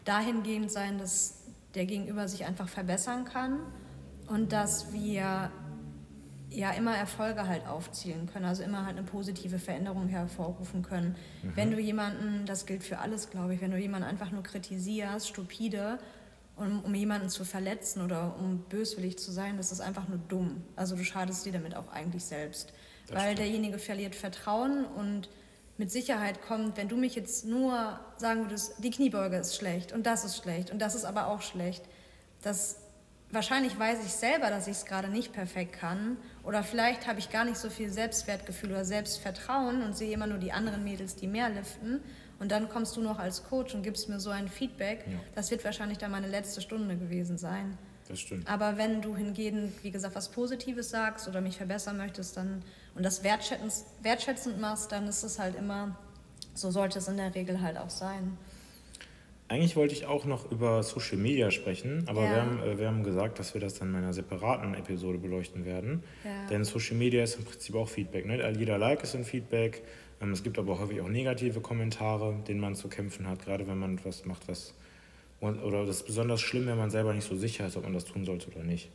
[0.07, 1.43] dahingehend sein, dass
[1.75, 3.59] der Gegenüber sich einfach verbessern kann
[4.29, 5.51] und dass wir
[6.51, 11.17] ja immer Erfolge halt aufzielen können, also immer halt eine positive Veränderung hervorrufen können.
[11.43, 11.53] Mhm.
[11.57, 15.29] Wenn du jemanden, das gilt für alles, glaube ich, wenn du jemanden einfach nur kritisierst,
[15.29, 15.99] stupide,
[16.57, 20.63] um, um jemanden zu verletzen oder um böswillig zu sein, das ist einfach nur dumm.
[20.77, 22.73] Also du schadest dir damit auch eigentlich selbst,
[23.07, 23.39] das weil stimmt.
[23.39, 25.29] derjenige verliert Vertrauen und
[25.79, 30.05] mit Sicherheit kommt, wenn du mich jetzt nur sagen würdest, die Kniebeuge ist schlecht und
[30.05, 31.85] das ist schlecht und das ist aber auch schlecht,
[32.43, 32.77] das
[33.33, 36.17] wahrscheinlich weiß ich selber, dass ich es gerade nicht perfekt kann.
[36.43, 40.39] Oder vielleicht habe ich gar nicht so viel Selbstwertgefühl oder Selbstvertrauen und sehe immer nur
[40.39, 42.01] die anderen Mädels, die mehr liften.
[42.39, 45.05] Und dann kommst du noch als Coach und gibst mir so ein Feedback.
[45.07, 45.19] Ja.
[45.35, 47.77] Das wird wahrscheinlich dann meine letzte Stunde gewesen sein.
[48.09, 48.49] Das stimmt.
[48.49, 52.63] Aber wenn du hingegen, wie gesagt, was Positives sagst oder mich verbessern möchtest dann
[52.97, 53.73] und das wertschätzend,
[54.03, 55.97] wertschätzend machst, dann ist es halt immer,
[56.55, 58.37] so sollte es in der Regel halt auch sein.
[59.51, 62.31] Eigentlich wollte ich auch noch über Social Media sprechen, aber ja.
[62.31, 65.65] wir, haben, äh, wir haben gesagt, dass wir das dann in einer separaten Episode beleuchten
[65.65, 66.05] werden.
[66.25, 66.47] Ja.
[66.49, 68.27] Denn Social Media ist im Prinzip auch Feedback.
[68.27, 68.49] Ne?
[68.57, 69.83] Jeder Like ist ein Feedback.
[70.21, 73.77] Ähm, es gibt aber häufig auch negative Kommentare, denen man zu kämpfen hat, gerade wenn
[73.77, 74.73] man etwas macht, was.
[75.41, 78.05] Oder das ist besonders schlimm, wenn man selber nicht so sicher ist, ob man das
[78.05, 78.89] tun sollte oder nicht.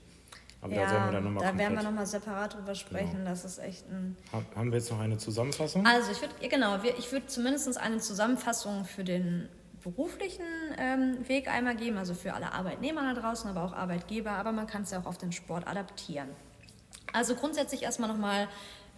[0.62, 3.18] Aber ja, da werden wir dann nochmal Da werden wir nochmal separat drüber sprechen.
[3.18, 3.30] Genau.
[3.30, 4.16] Das ist echt ein.
[4.56, 5.86] Haben wir jetzt noch eine Zusammenfassung?
[5.86, 9.50] Also ich würde, genau, ich würde zumindest eine Zusammenfassung für den
[9.86, 10.46] beruflichen
[10.80, 14.66] ähm, Weg einmal geben, also für alle Arbeitnehmer da draußen, aber auch Arbeitgeber, aber man
[14.66, 16.30] kann es ja auch auf den Sport adaptieren.
[17.14, 18.48] Also grundsätzlich erstmal nochmal,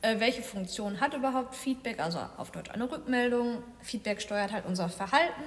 [0.01, 3.61] äh, welche Funktion hat überhaupt Feedback, also auf Deutsch eine Rückmeldung.
[3.81, 5.43] Feedback steuert halt unser Verhalten,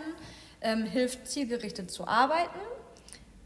[0.61, 2.61] ähm, hilft zielgerichtet zu arbeiten,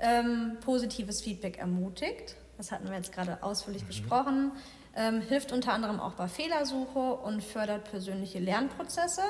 [0.00, 3.86] ähm, positives Feedback ermutigt, das hatten wir jetzt gerade ausführlich mhm.
[3.86, 4.52] besprochen,
[4.96, 9.22] ähm, hilft unter anderem auch bei Fehlersuche und fördert persönliche Lernprozesse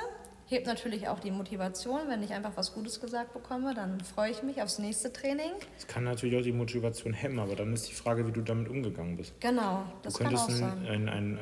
[0.47, 2.01] hebt natürlich auch die Motivation.
[2.09, 5.51] Wenn ich einfach was Gutes gesagt bekomme, dann freue ich mich aufs nächste Training.
[5.79, 8.69] Es kann natürlich auch die Motivation hemmen, aber dann ist die Frage, wie du damit
[8.69, 9.33] umgegangen bist.
[9.41, 10.87] Genau, das du könntest kann auch sein.
[10.87, 11.39] Ein, ein,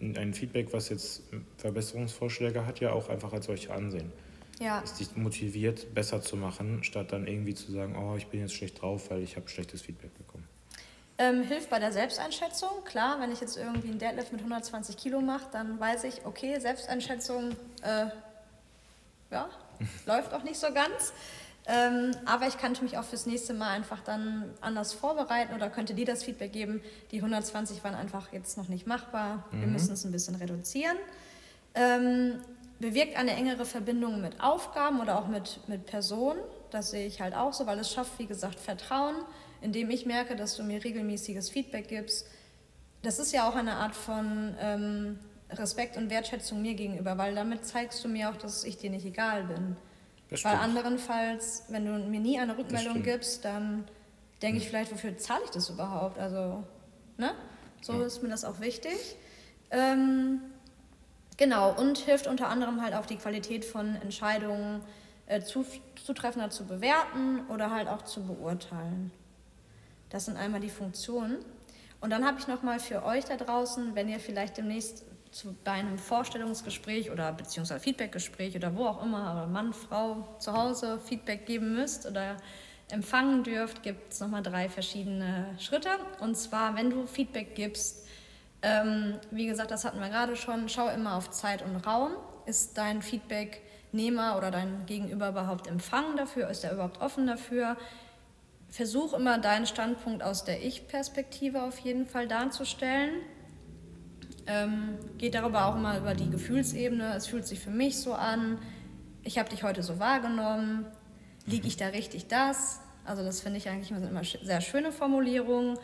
[0.00, 1.22] ein, ein Feedback, was jetzt
[1.58, 4.12] Verbesserungsvorschläge hat, ja auch einfach als solche ansehen.
[4.60, 4.80] Ja.
[4.82, 8.54] Es dich motiviert, besser zu machen, statt dann irgendwie zu sagen, oh, ich bin jetzt
[8.54, 10.48] schlecht drauf, weil ich habe schlechtes Feedback bekommen.
[11.18, 12.84] Ähm, hilft bei der Selbsteinschätzung.
[12.84, 16.58] Klar, wenn ich jetzt irgendwie einen Deadlift mit 120 Kilo mache, dann weiß ich, okay,
[16.60, 18.06] Selbsteinschätzung äh,
[19.30, 19.48] ja,
[20.06, 21.12] läuft auch nicht so ganz.
[21.68, 25.94] Ähm, aber ich könnte mich auch fürs nächste Mal einfach dann anders vorbereiten oder könnte
[25.94, 29.60] dir das Feedback geben, die 120 waren einfach jetzt noch nicht machbar, mhm.
[29.60, 30.96] wir müssen es ein bisschen reduzieren.
[31.74, 32.34] Ähm,
[32.78, 36.38] bewirkt eine engere Verbindung mit Aufgaben oder auch mit, mit Personen,
[36.70, 39.16] das sehe ich halt auch so, weil es schafft, wie gesagt, Vertrauen,
[39.60, 42.28] indem ich merke, dass du mir regelmäßiges Feedback gibst.
[43.02, 45.18] Das ist ja auch eine Art von ähm,
[45.50, 49.06] Respekt und Wertschätzung mir gegenüber, weil damit zeigst du mir auch, dass ich dir nicht
[49.06, 49.76] egal bin.
[50.28, 53.84] Das weil anderenfalls, wenn du mir nie eine Rückmeldung gibst, dann
[54.42, 54.70] denke ich hm.
[54.70, 56.18] vielleicht, wofür zahle ich das überhaupt?
[56.18, 56.64] Also,
[57.16, 57.32] ne?
[57.80, 58.06] So ja.
[58.06, 59.16] ist mir das auch wichtig.
[59.70, 60.40] Ähm,
[61.36, 64.82] genau, und hilft unter anderem halt auch die Qualität von Entscheidungen
[65.26, 65.64] äh, zu,
[66.04, 69.12] zutreffender zu bewerten oder halt auch zu beurteilen.
[70.10, 71.38] Das sind einmal die Funktionen.
[72.00, 75.72] Und dann habe ich nochmal für euch da draußen, wenn ihr vielleicht demnächst zu, bei
[75.72, 81.46] einem Vorstellungsgespräch oder beziehungsweise Feedbackgespräch oder wo auch immer, aber Mann, Frau zu Hause Feedback
[81.46, 82.36] geben müsst oder
[82.90, 85.90] empfangen dürft, gibt es nochmal drei verschiedene Schritte.
[86.20, 88.06] Und zwar, wenn du Feedback gibst,
[88.62, 92.12] ähm, wie gesagt, das hatten wir gerade schon, schau immer auf Zeit und Raum.
[92.46, 96.48] Ist dein Feedbacknehmer oder dein Gegenüber überhaupt empfangen dafür?
[96.48, 97.76] Ist er überhaupt offen dafür?
[98.68, 103.12] Versuch immer deinen Standpunkt aus der Ich-Perspektive auf jeden Fall darzustellen
[104.46, 107.14] ähm, geht darüber auch immer über die Gefühlsebene.
[107.14, 108.58] Es fühlt sich für mich so an.
[109.22, 110.86] Ich habe dich heute so wahrgenommen.
[111.46, 112.80] Liege ich da richtig das?
[113.04, 115.78] Also das finde ich eigentlich immer sehr schöne Formulierungen.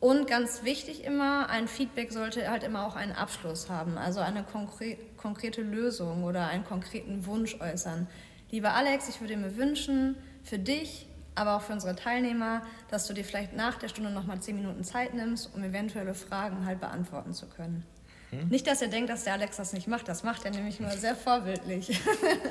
[0.00, 4.42] Und ganz wichtig immer, ein Feedback sollte halt immer auch einen Abschluss haben, also eine
[4.42, 8.06] konkre konkrete Lösung oder einen konkreten Wunsch äußern.
[8.50, 13.12] Lieber Alex, ich würde mir wünschen, für dich, aber auch für unsere Teilnehmer, dass du
[13.12, 17.34] dir vielleicht nach der Stunde nochmal zehn Minuten Zeit nimmst, um eventuelle Fragen halt beantworten
[17.34, 17.84] zu können.
[18.30, 18.48] Hm?
[18.48, 20.08] Nicht, dass er denkt, dass der Alex das nicht macht.
[20.08, 22.00] Das macht er nämlich nur sehr vorbildlich.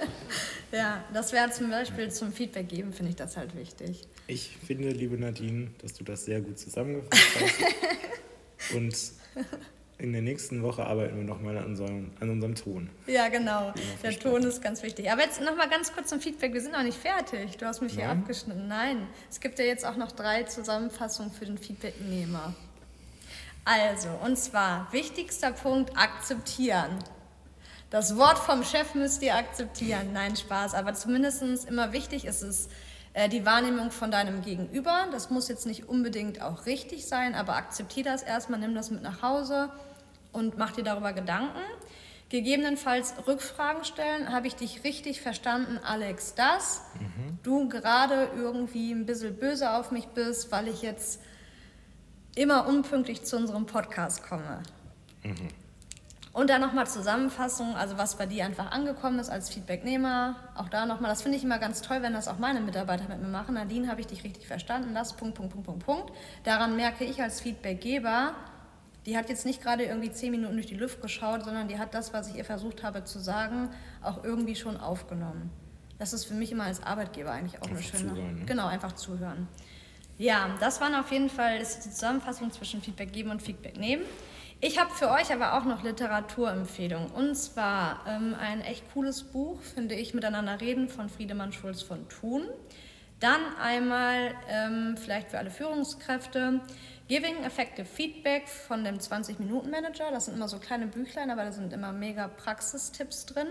[0.71, 4.07] ja, das wäre zum Beispiel zum Feedback geben, finde ich das halt wichtig.
[4.27, 8.75] Ich finde, liebe Nadine, dass du das sehr gut zusammengefasst hast.
[8.75, 8.95] Und
[9.99, 12.89] in der nächsten Woche arbeiten wir nochmal an, unserem, an unserem Ton.
[13.05, 13.73] Ja, genau.
[14.01, 15.11] Der Ton ist ganz wichtig.
[15.11, 16.53] Aber jetzt nochmal ganz kurz zum Feedback.
[16.53, 17.57] Wir sind noch nicht fertig.
[17.57, 18.05] Du hast mich Nein.
[18.05, 18.67] hier abgeschnitten.
[18.67, 22.55] Nein, es gibt ja jetzt auch noch drei Zusammenfassungen für den Feedbacknehmer.
[23.66, 27.03] Also, und zwar, wichtigster Punkt, akzeptieren.
[27.89, 30.14] Das Wort vom Chef müsst ihr akzeptieren.
[30.14, 30.76] Nein, Spaß.
[30.76, 32.70] Aber zumindest immer wichtig ist es,
[33.14, 35.07] äh, die Wahrnehmung von deinem Gegenüber.
[35.12, 39.01] Das muss jetzt nicht unbedingt auch richtig sein, aber akzeptiere das erstmal, nimm das mit
[39.01, 39.72] nach Hause
[40.32, 41.60] und mach dir darüber Gedanken.
[42.30, 44.32] Gegebenenfalls Rückfragen stellen.
[44.32, 47.39] Habe ich dich richtig verstanden, Alex, dass mhm.
[47.41, 51.20] du gerade irgendwie ein bisschen böse auf mich bist, weil ich jetzt
[52.39, 54.63] immer unpünktlich zu unserem Podcast komme.
[55.23, 55.49] Mhm.
[56.31, 60.37] Und dann nochmal Zusammenfassung, also was bei dir einfach angekommen ist als Feedbacknehmer.
[60.55, 63.19] Auch da nochmal, das finde ich immer ganz toll, wenn das auch meine Mitarbeiter mit
[63.19, 63.55] mir machen.
[63.55, 64.93] Nadine, habe ich dich richtig verstanden?
[64.93, 66.13] Das, Punkt, Punkt, Punkt, Punkt, Punkt.
[66.45, 68.33] Daran merke ich als Feedbackgeber,
[69.05, 71.93] die hat jetzt nicht gerade irgendwie zehn Minuten durch die Luft geschaut, sondern die hat
[71.93, 73.69] das, was ich ihr versucht habe zu sagen,
[74.01, 75.49] auch irgendwie schon aufgenommen.
[75.97, 78.13] Das ist für mich immer als Arbeitgeber eigentlich auch einfach eine schöne.
[78.13, 78.45] Zuhören, ne?
[78.45, 79.49] Genau, einfach zuhören.
[80.20, 84.03] Ja, das waren auf jeden Fall ist die Zusammenfassung zwischen Feedback geben und Feedback nehmen.
[84.59, 87.09] Ich habe für euch aber auch noch Literaturempfehlungen.
[87.11, 92.09] Und zwar ähm, ein echt cooles Buch, finde ich, Miteinander reden von Friedemann Schulz von
[92.09, 92.43] Thun.
[93.22, 96.59] Dann einmal ähm, vielleicht für alle Führungskräfte
[97.07, 100.11] Giving Effective Feedback von dem 20-Minuten-Manager.
[100.11, 103.47] Das sind immer so kleine Büchlein, aber da sind immer mega Praxistipps drin.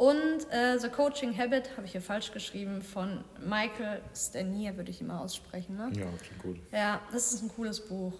[0.00, 5.02] Und äh, The Coaching Habit, habe ich hier falsch geschrieben, von Michael Stanier, würde ich
[5.02, 5.76] immer aussprechen.
[5.76, 5.90] Ne?
[5.94, 6.56] Ja, klingt gut.
[6.72, 8.14] Ja, das ist ein cooles Buch.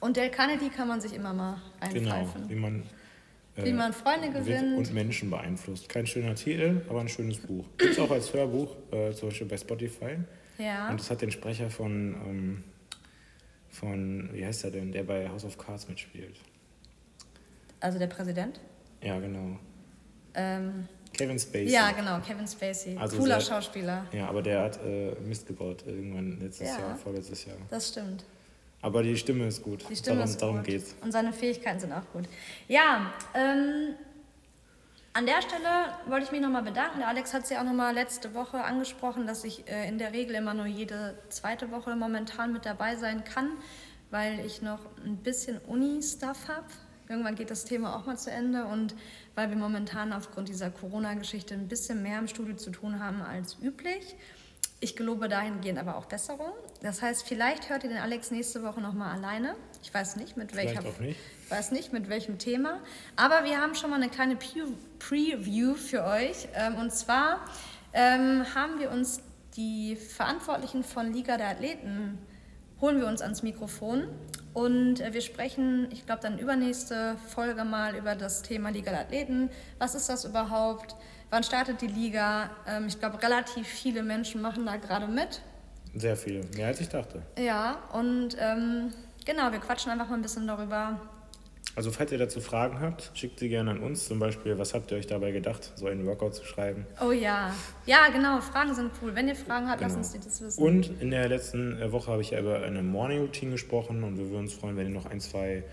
[0.00, 2.42] Und Dale Carnegie kann man sich immer mal einpfeifen.
[2.42, 2.82] Genau, wie man,
[3.56, 4.78] äh, wie man Freunde gewinnt.
[4.78, 5.88] Und Menschen beeinflusst.
[5.88, 7.64] Kein schöner Titel, aber ein schönes Buch.
[7.76, 10.18] Gibt es auch als Hörbuch, äh, zum Beispiel bei Spotify.
[10.58, 10.88] Ja.
[10.88, 12.64] Und es hat den Sprecher von, ähm,
[13.70, 16.36] von, wie heißt er denn, der bei House of Cards mitspielt.
[17.80, 18.60] Also der Präsident?
[19.02, 19.58] Ja, genau.
[20.34, 21.70] Ähm, Kevin Spacey.
[21.70, 22.96] Ja, genau, Kevin Spacey.
[22.98, 24.06] Also Cooler sehr, Schauspieler.
[24.12, 27.56] Ja, aber der hat äh, Mist gebaut irgendwann letztes ja, Jahr, vorletztes Jahr.
[27.70, 28.24] Das stimmt.
[28.82, 29.84] Aber die Stimme ist gut.
[29.88, 30.66] Die Stimme darum, ist darum gut.
[30.66, 30.94] geht's.
[31.00, 32.24] Und seine Fähigkeiten sind auch gut.
[32.68, 33.94] Ja, ähm,
[35.14, 36.98] an der Stelle wollte ich mich nochmal bedanken.
[36.98, 40.12] Der Alex hat es ja auch nochmal letzte Woche angesprochen, dass ich äh, in der
[40.12, 43.52] Regel immer nur jede zweite Woche momentan mit dabei sein kann,
[44.10, 46.66] weil ich noch ein bisschen Uni-Stuff habe.
[47.08, 48.94] Irgendwann geht das Thema auch mal zu Ende und
[49.34, 53.56] weil wir momentan aufgrund dieser Corona-Geschichte ein bisschen mehr im Studio zu tun haben als
[53.62, 54.16] üblich.
[54.80, 56.52] Ich gelobe dahingehend aber auch Besserung.
[56.82, 59.54] Das heißt, vielleicht hört ihr den Alex nächste Woche nochmal alleine.
[59.82, 61.16] Ich weiß nicht, mit welcher, nicht.
[61.44, 62.80] Ich weiß nicht, mit welchem Thema.
[63.16, 66.48] Aber wir haben schon mal eine kleine Preview für euch.
[66.54, 67.40] Ähm, und zwar
[67.92, 69.22] ähm, haben wir uns
[69.56, 72.18] die Verantwortlichen von Liga der Athleten
[72.80, 74.08] holen wir uns ans Mikrofon
[74.54, 79.00] und äh, wir sprechen, ich glaube, dann übernächste Folge mal über das Thema Liga der
[79.00, 79.50] Athleten.
[79.78, 80.94] Was ist das überhaupt?
[81.30, 82.50] Wann startet die Liga?
[82.66, 85.42] Ähm, ich glaube, relativ viele Menschen machen da gerade mit.
[85.96, 87.22] Sehr viele, mehr als ich dachte.
[87.36, 88.92] Ja, und ähm,
[89.24, 91.00] genau, wir quatschen einfach mal ein bisschen darüber,
[91.76, 94.06] also falls ihr dazu Fragen habt, schickt sie gerne an uns.
[94.06, 96.86] Zum Beispiel, was habt ihr euch dabei gedacht, so einen Workout zu schreiben?
[97.00, 97.52] Oh ja,
[97.86, 99.14] ja genau, Fragen sind cool.
[99.14, 99.96] Wenn ihr Fragen habt, genau.
[99.96, 100.62] lasst uns das wissen.
[100.62, 104.18] Und in der letzten äh, Woche habe ich ja über eine Morning Routine gesprochen und
[104.18, 105.64] wir würden uns freuen, wenn ihr noch ein, zwei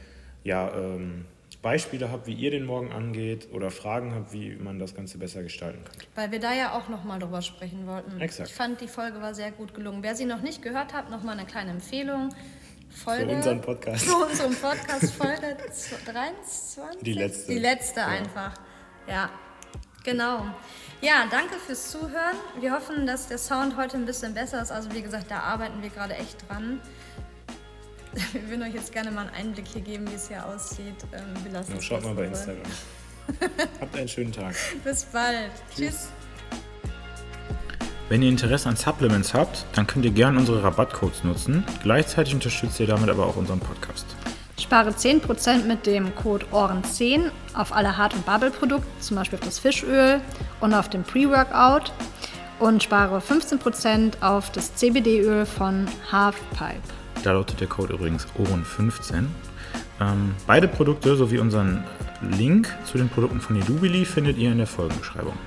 [0.44, 1.26] ja, ähm,
[1.62, 5.44] Beispiele habt, wie ihr den Morgen angeht oder Fragen habt, wie man das Ganze besser
[5.44, 5.96] gestalten kann.
[6.16, 8.20] Weil wir da ja auch nochmal drüber sprechen wollten.
[8.20, 8.50] Exakt.
[8.50, 10.02] Ich fand, die Folge war sehr gut gelungen.
[10.02, 12.30] Wer sie noch nicht gehört hat, nochmal eine kleine Empfehlung
[12.92, 13.26] Folge.
[13.26, 14.06] Für unseren Podcast.
[14.06, 15.58] Für unseren Podcast Folge
[16.06, 17.02] 23.
[17.02, 17.52] Die letzte.
[17.52, 18.08] Die letzte ja.
[18.08, 18.54] einfach.
[19.08, 19.30] Ja,
[20.04, 20.46] genau.
[21.02, 22.38] Ja, danke fürs Zuhören.
[22.60, 24.72] Wir hoffen, dass der Sound heute ein bisschen besser ist.
[24.72, 26.80] Also wie gesagt, da arbeiten wir gerade echt dran.
[28.34, 30.96] Wir würden euch jetzt gerne mal einen Einblick hier geben, wie es hier aussieht.
[31.14, 32.70] Ähm, wir lassen ja, schaut mal bei Instagram.
[33.80, 34.54] Habt einen schönen Tag.
[34.84, 35.52] Bis bald.
[35.74, 35.88] Tschüss.
[35.88, 36.10] Tschüss.
[38.12, 41.64] Wenn ihr Interesse an Supplements habt, dann könnt ihr gerne unsere Rabattcodes nutzen.
[41.82, 44.06] Gleichzeitig unterstützt ihr damit aber auch unseren Podcast.
[44.60, 49.60] Spare 10% mit dem Code OHREN10 auf alle Hart- und Bubble-Produkte, zum Beispiel auf das
[49.60, 50.20] Fischöl
[50.60, 51.94] und auf den Pre-Workout.
[52.60, 56.82] Und spare 15% auf das CBD-Öl von Halfpipe.
[57.24, 59.24] Da lautet der Code übrigens OHREN15.
[60.02, 61.86] Ähm, beide Produkte sowie unseren
[62.38, 65.38] Link zu den Produkten von Edubili findet ihr in der Folgenbeschreibung.